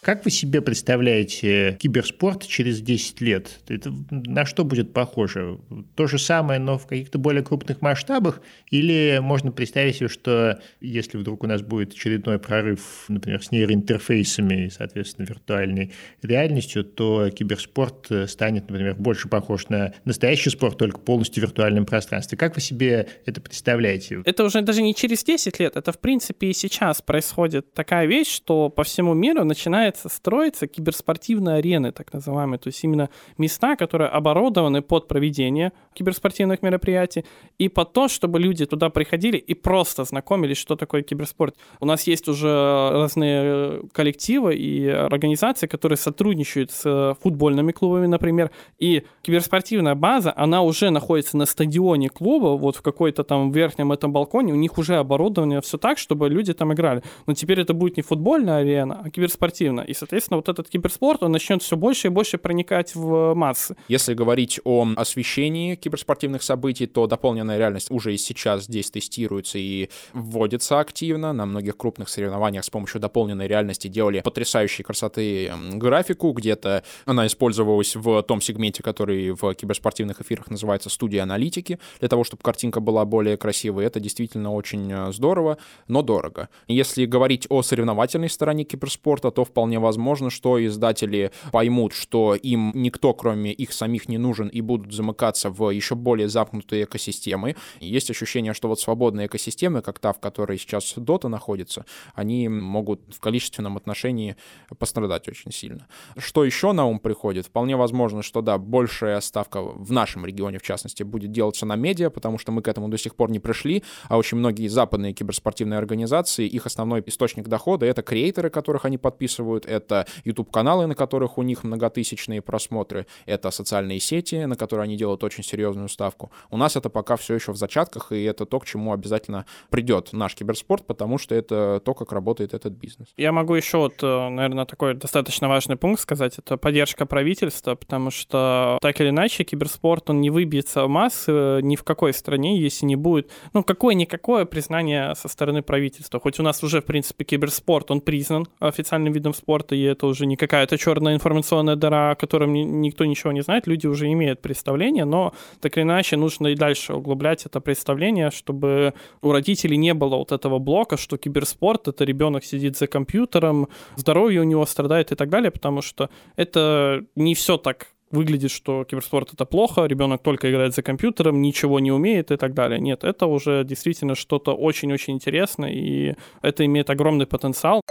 Как 0.00 0.24
вы 0.24 0.30
себе 0.30 0.62
представляете 0.62 1.76
киберспорт 1.80 2.46
через 2.46 2.80
10 2.80 3.20
лет? 3.20 3.60
Это 3.68 3.92
на 4.10 4.46
что 4.46 4.64
будет 4.64 4.92
похоже? 4.92 5.58
То 5.96 6.06
же 6.06 6.18
самое, 6.18 6.60
но 6.60 6.78
в 6.78 6.86
каких-то 6.86 7.18
более 7.18 7.42
крупных 7.42 7.82
масштабах? 7.82 8.40
Или 8.70 9.18
можно 9.20 9.50
представить 9.50 9.96
себе, 9.96 10.08
что 10.08 10.60
если 10.80 11.18
вдруг 11.18 11.42
у 11.42 11.46
нас 11.46 11.62
будет 11.62 11.92
очередной 11.92 12.38
прорыв, 12.38 13.06
например, 13.08 13.42
с 13.42 13.50
нейроинтерфейсами 13.50 14.66
и, 14.66 14.70
соответственно, 14.70 15.26
виртуальной 15.26 15.92
реальностью, 16.22 16.84
то 16.84 17.28
киберспорт 17.30 18.08
станет, 18.28 18.70
например, 18.70 18.94
больше 18.94 19.28
похож 19.28 19.68
на 19.68 19.94
настоящий 20.04 20.50
спорт, 20.50 20.78
только 20.78 21.00
полностью 21.00 21.42
в 21.42 21.46
виртуальном 21.46 21.86
пространстве. 21.86 22.38
Как 22.38 22.54
вы 22.54 22.60
себе 22.60 23.08
это 23.26 23.40
представляете? 23.40 24.22
Это 24.24 24.44
уже 24.44 24.62
даже 24.62 24.80
не 24.82 24.94
через 24.94 25.24
10 25.24 25.58
лет, 25.58 25.76
это, 25.76 25.92
в 25.92 25.98
принципе, 25.98 26.48
и 26.48 26.52
сейчас 26.52 27.02
происходит 27.02 27.74
такая 27.74 28.06
вещь, 28.06 28.28
что 28.28 28.68
по 28.68 28.84
всему 28.84 29.12
миру 29.14 29.44
начинает 29.44 29.87
начинается 29.88 30.08
строиться 30.08 30.66
киберспортивные 30.66 31.56
арены, 31.56 31.92
так 31.92 32.12
называемые, 32.12 32.58
то 32.58 32.68
есть 32.68 32.84
именно 32.84 33.08
места, 33.38 33.76
которые 33.76 34.08
оборудованы 34.08 34.82
под 34.82 35.08
проведение 35.08 35.72
киберспортивных 35.94 36.62
мероприятий 36.62 37.24
и 37.58 37.68
под 37.68 37.92
то, 37.92 38.08
чтобы 38.08 38.38
люди 38.38 38.66
туда 38.66 38.90
приходили 38.90 39.36
и 39.36 39.54
просто 39.54 40.04
знакомились, 40.04 40.58
что 40.58 40.76
такое 40.76 41.02
киберспорт. 41.02 41.56
У 41.80 41.86
нас 41.86 42.06
есть 42.06 42.28
уже 42.28 42.90
разные 42.92 43.82
коллективы 43.92 44.54
и 44.54 44.86
организации, 44.88 45.66
которые 45.66 45.96
сотрудничают 45.96 46.70
с 46.70 47.16
футбольными 47.22 47.72
клубами, 47.72 48.06
например, 48.06 48.50
и 48.78 49.02
киберспортивная 49.22 49.94
база, 49.94 50.32
она 50.36 50.62
уже 50.62 50.90
находится 50.90 51.36
на 51.36 51.46
стадионе 51.46 52.08
клуба, 52.08 52.56
вот 52.56 52.76
в 52.76 52.82
какой-то 52.82 53.24
там 53.24 53.52
верхнем 53.52 53.92
этом 53.92 54.12
балконе, 54.12 54.52
у 54.52 54.56
них 54.56 54.78
уже 54.78 54.96
оборудование 54.96 55.60
все 55.60 55.78
так, 55.78 55.98
чтобы 55.98 56.28
люди 56.28 56.52
там 56.52 56.72
играли. 56.72 57.02
Но 57.26 57.34
теперь 57.34 57.60
это 57.60 57.74
будет 57.74 57.96
не 57.96 58.02
футбольная 58.02 58.58
арена, 58.58 59.00
а 59.04 59.10
киберспортивная. 59.10 59.77
И, 59.82 59.94
соответственно, 59.94 60.36
вот 60.36 60.48
этот 60.48 60.68
киберспорт, 60.68 61.22
он 61.22 61.32
начнет 61.32 61.62
все 61.62 61.76
больше 61.76 62.08
и 62.08 62.10
больше 62.10 62.38
проникать 62.38 62.94
в 62.94 63.34
массы. 63.34 63.76
Если 63.88 64.14
говорить 64.14 64.60
о 64.64 64.88
освещении 64.96 65.74
киберспортивных 65.74 66.42
событий, 66.42 66.86
то 66.86 67.06
дополненная 67.06 67.58
реальность 67.58 67.90
уже 67.90 68.14
и 68.14 68.18
сейчас 68.18 68.64
здесь 68.64 68.90
тестируется 68.90 69.58
и 69.58 69.90
вводится 70.12 70.80
активно. 70.80 71.32
На 71.32 71.46
многих 71.46 71.76
крупных 71.76 72.08
соревнованиях 72.08 72.64
с 72.64 72.70
помощью 72.70 73.00
дополненной 73.00 73.46
реальности 73.46 73.88
делали 73.88 74.20
потрясающей 74.20 74.84
красоты 74.84 75.52
графику. 75.74 76.32
Где-то 76.32 76.82
она 77.04 77.26
использовалась 77.26 77.94
в 77.96 78.22
том 78.22 78.40
сегменте, 78.40 78.82
который 78.82 79.30
в 79.30 79.54
киберспортивных 79.54 80.20
эфирах 80.20 80.50
называется 80.50 80.90
студия 80.90 81.22
аналитики, 81.22 81.78
для 82.00 82.08
того, 82.08 82.24
чтобы 82.24 82.42
картинка 82.42 82.80
была 82.80 83.04
более 83.04 83.36
красивой. 83.36 83.84
Это 83.84 84.00
действительно 84.00 84.52
очень 84.54 84.90
э, 84.90 85.12
здорово, 85.12 85.58
но 85.88 86.02
дорого. 86.02 86.48
Если 86.66 87.04
говорить 87.04 87.46
о 87.50 87.62
соревновательной 87.62 88.30
стороне 88.30 88.64
киберспорта, 88.64 89.30
то 89.30 89.44
вполне 89.44 89.67
вполне 89.68 89.80
возможно, 89.80 90.30
что 90.30 90.64
издатели 90.64 91.30
поймут, 91.52 91.92
что 91.92 92.34
им 92.34 92.72
никто, 92.74 93.12
кроме 93.12 93.52
их 93.52 93.74
самих, 93.74 94.08
не 94.08 94.16
нужен 94.16 94.48
и 94.48 94.62
будут 94.62 94.94
замыкаться 94.94 95.50
в 95.50 95.68
еще 95.68 95.94
более 95.94 96.28
замкнутые 96.28 96.84
экосистемы. 96.84 97.54
Есть 97.80 98.10
ощущение, 98.10 98.54
что 98.54 98.68
вот 98.68 98.80
свободные 98.80 99.26
экосистемы, 99.26 99.82
как 99.82 99.98
та, 99.98 100.14
в 100.14 100.20
которой 100.20 100.58
сейчас 100.58 100.96
Dota 100.96 101.28
находится, 101.28 101.84
они 102.14 102.48
могут 102.48 103.00
в 103.14 103.20
количественном 103.20 103.76
отношении 103.76 104.36
пострадать 104.78 105.28
очень 105.28 105.52
сильно. 105.52 105.86
Что 106.16 106.44
еще 106.44 106.72
на 106.72 106.86
ум 106.86 106.98
приходит? 106.98 107.46
Вполне 107.46 107.76
возможно, 107.76 108.22
что 108.22 108.40
да, 108.40 108.56
большая 108.56 109.20
ставка 109.20 109.60
в 109.60 109.92
нашем 109.92 110.24
регионе, 110.24 110.58
в 110.58 110.62
частности, 110.62 111.02
будет 111.02 111.30
делаться 111.30 111.66
на 111.66 111.76
медиа, 111.76 112.08
потому 112.08 112.38
что 112.38 112.52
мы 112.52 112.62
к 112.62 112.68
этому 112.68 112.88
до 112.88 112.96
сих 112.96 113.14
пор 113.14 113.30
не 113.30 113.38
пришли, 113.38 113.82
а 114.08 114.16
очень 114.16 114.38
многие 114.38 114.68
западные 114.68 115.12
киберспортивные 115.12 115.76
организации, 115.76 116.46
их 116.46 116.64
основной 116.64 117.02
источник 117.06 117.48
дохода— 117.48 117.84
это 117.88 118.00
креаторы, 118.00 118.48
которых 118.48 118.86
они 118.86 118.96
подписывают, 118.96 119.57
это 119.66 120.06
YouTube-каналы, 120.24 120.86
на 120.86 120.94
которых 120.94 121.38
у 121.38 121.42
них 121.42 121.64
многотысячные 121.64 122.42
просмотры, 122.42 123.06
это 123.26 123.50
социальные 123.50 124.00
сети, 124.00 124.44
на 124.44 124.56
которые 124.56 124.84
они 124.84 124.96
делают 124.96 125.24
очень 125.24 125.44
серьезную 125.44 125.88
ставку. 125.88 126.30
У 126.50 126.56
нас 126.56 126.76
это 126.76 126.90
пока 126.90 127.16
все 127.16 127.34
еще 127.34 127.52
в 127.52 127.56
зачатках, 127.56 128.12
и 128.12 128.22
это 128.24 128.46
то, 128.46 128.60
к 128.60 128.66
чему 128.66 128.92
обязательно 128.92 129.46
придет 129.70 130.12
наш 130.12 130.34
киберспорт, 130.34 130.86
потому 130.86 131.18
что 131.18 131.34
это 131.34 131.80
то, 131.84 131.94
как 131.94 132.12
работает 132.12 132.54
этот 132.54 132.72
бизнес. 132.72 133.08
Я 133.16 133.32
могу 133.32 133.54
еще 133.54 133.78
вот, 133.78 134.02
э, 134.02 134.28
наверное, 134.28 134.64
такой 134.64 134.94
достаточно 134.94 135.48
важный 135.48 135.76
пункт 135.76 136.00
сказать, 136.00 136.38
это 136.38 136.56
поддержка 136.56 137.06
правительства, 137.06 137.74
потому 137.74 138.10
что 138.10 138.78
так 138.80 139.00
или 139.00 139.08
иначе 139.10 139.44
киберспорт, 139.44 140.10
он 140.10 140.20
не 140.20 140.30
выбьется 140.30 140.84
в 140.84 140.88
массы 140.88 141.32
э, 141.32 141.60
ни 141.62 141.76
в 141.76 141.84
какой 141.84 142.12
стране, 142.12 142.60
если 142.60 142.86
не 142.86 142.96
будет, 142.96 143.30
ну, 143.52 143.62
какое-никакое 143.62 144.44
признание 144.44 145.14
со 145.14 145.28
стороны 145.28 145.62
правительства. 145.62 146.20
Хоть 146.20 146.40
у 146.40 146.42
нас 146.42 146.62
уже, 146.62 146.80
в 146.80 146.84
принципе, 146.84 147.24
киберспорт, 147.24 147.90
он 147.90 148.00
признан 148.00 148.46
официальным 148.58 149.12
видом 149.12 149.34
спорта, 149.34 149.47
и 149.72 149.82
это 149.82 150.06
уже 150.06 150.26
не 150.26 150.36
какая-то 150.36 150.76
черная 150.76 151.14
информационная 151.14 151.76
дыра, 151.76 152.10
о 152.10 152.14
котором 152.14 152.52
никто 152.52 153.04
ничего 153.04 153.32
не 153.32 153.42
знает, 153.42 153.66
люди 153.66 153.86
уже 153.86 154.06
имеют 154.12 154.42
представление, 154.42 155.04
но 155.04 155.32
так 155.60 155.76
или 155.76 155.84
иначе 155.84 156.16
нужно 156.16 156.48
и 156.48 156.54
дальше 156.54 156.94
углублять 156.94 157.46
это 157.46 157.60
представление, 157.60 158.30
чтобы 158.30 158.92
у 159.22 159.32
родителей 159.32 159.76
не 159.76 159.94
было 159.94 160.16
вот 160.16 160.32
этого 160.32 160.58
блока, 160.58 160.96
что 160.96 161.16
киберспорт— 161.16 161.88
это 161.88 162.04
ребенок 162.04 162.44
сидит 162.44 162.76
за 162.76 162.86
компьютером, 162.86 163.68
здоровье 163.96 164.40
у 164.40 164.44
него 164.44 164.66
страдает 164.66 165.12
и 165.12 165.14
так 165.14 165.30
далее, 165.30 165.50
потому 165.50 165.82
что 165.82 166.10
это 166.36 167.04
не 167.16 167.34
все 167.34 167.56
так 167.56 167.88
выглядит, 168.10 168.50
что 168.50 168.84
киберспорт 168.84 169.32
это 169.32 169.44
плохо, 169.44 169.84
ребенок 169.86 170.22
только 170.22 170.50
играет 170.50 170.74
за 170.74 170.82
компьютером, 170.82 171.42
ничего 171.42 171.80
не 171.80 171.92
умеет 171.92 172.30
и 172.30 172.36
так 172.36 172.54
далее. 172.54 172.80
Нет, 172.80 173.04
это 173.04 173.26
уже 173.26 173.64
действительно 173.64 174.14
что-то 174.14 174.54
очень-очень 174.54 175.14
интересное, 175.14 175.70
и 175.70 176.14
это 176.42 176.64
имеет 176.64 176.90
огромный 176.90 177.26
потенциал. 177.26 177.82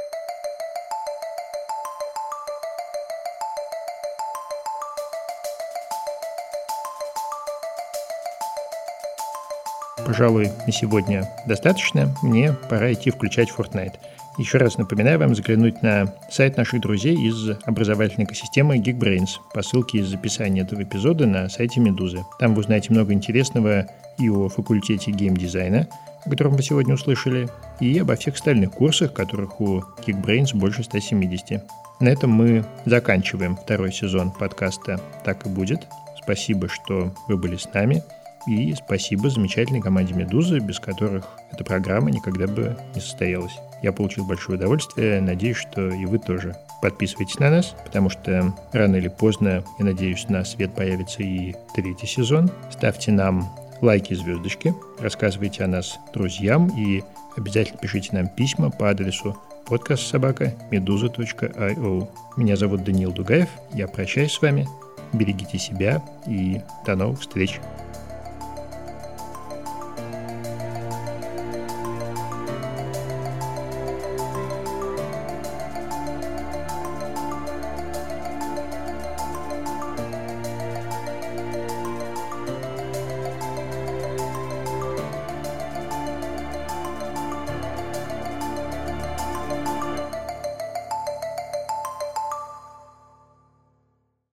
Пожалуй, 10.08 10.52
на 10.66 10.72
сегодня 10.72 11.30
достаточно. 11.46 12.16
Мне 12.24 12.54
пора 12.70 12.94
идти 12.94 13.12
включать 13.12 13.50
Fortnite. 13.52 13.96
Еще 14.38 14.58
раз 14.58 14.78
напоминаю 14.78 15.20
вам 15.20 15.36
заглянуть 15.36 15.82
на 15.82 16.16
сайт 16.32 16.56
наших 16.56 16.80
друзей 16.80 17.14
из 17.14 17.50
образовательной 17.66 18.24
экосистемы 18.24 18.78
Geekbrains 18.78 19.32
по 19.54 19.62
ссылке 19.62 19.98
из 19.98 20.14
описания 20.14 20.62
этого 20.62 20.84
эпизода 20.84 21.28
на 21.28 21.50
сайте 21.50 21.82
Медузы. 21.82 22.24
Там 22.40 22.56
вы 22.56 22.62
узнаете 22.62 22.94
много 22.94 23.12
интересного 23.12 23.88
и 24.18 24.30
о 24.30 24.48
факультете 24.48 25.12
геймдизайна, 25.12 25.90
о 26.26 26.30
котором 26.30 26.56
вы 26.56 26.64
сегодня 26.64 26.94
услышали, 26.94 27.50
и 27.82 28.00
обо 28.00 28.16
всех 28.16 28.36
остальных 28.36 28.72
курсах, 28.72 29.12
которых 29.12 29.60
у 29.60 29.84
Geekbrains 30.06 30.56
больше 30.56 30.84
170. 30.84 31.66
На 32.00 32.08
этом 32.08 32.30
мы 32.30 32.64
заканчиваем 32.86 33.58
второй 33.58 33.92
сезон 33.92 34.32
подкаста 34.32 35.02
«Так 35.26 35.46
и 35.46 35.50
будет». 35.50 35.86
Спасибо, 36.24 36.70
что 36.70 37.14
вы 37.28 37.36
были 37.36 37.58
с 37.58 37.74
нами. 37.74 38.04
И 38.48 38.74
спасибо 38.74 39.30
замечательной 39.30 39.82
команде 39.82 40.14
«Медузы», 40.14 40.60
без 40.60 40.80
которых 40.80 41.26
эта 41.52 41.64
программа 41.66 42.12
никогда 42.12 42.48
бы 42.48 42.78
не 42.96 43.02
состоялась. 43.02 43.54
Я 43.84 43.92
получил 43.92 44.26
большое 44.26 44.58
удовольствие, 44.58 45.20
надеюсь, 45.22 45.58
что 45.58 45.90
и 45.90 46.06
вы 46.06 46.18
тоже. 46.18 46.56
Подписывайтесь 46.82 47.40
на 47.40 47.50
нас, 47.50 47.76
потому 47.84 48.10
что 48.10 48.56
рано 48.72 48.96
или 48.96 49.10
поздно, 49.10 49.64
я 49.80 49.86
надеюсь, 49.86 50.30
на 50.30 50.46
свет 50.46 50.74
появится 50.74 51.24
и 51.24 51.56
третий 51.76 52.08
сезон. 52.08 52.50
Ставьте 52.72 53.12
нам 53.12 53.54
лайки 53.82 54.14
звездочки, 54.14 54.74
рассказывайте 55.00 55.64
о 55.64 55.68
нас 55.68 56.00
друзьям 56.14 56.70
и 56.70 57.04
обязательно 57.36 57.80
пишите 57.80 58.10
нам 58.14 58.28
письма 58.30 58.72
по 58.72 58.90
адресу 58.90 59.38
подкаст 59.68 60.08
собака 60.08 60.54
медуза.io. 60.72 62.08
Меня 62.38 62.56
зовут 62.56 62.84
Даниил 62.84 63.12
Дугаев, 63.12 63.50
я 63.74 63.88
прощаюсь 63.88 64.32
с 64.32 64.42
вами, 64.42 64.68
берегите 65.12 65.58
себя 65.58 66.02
и 66.26 66.62
до 66.86 66.96
новых 66.96 67.20
встреч. 67.20 67.60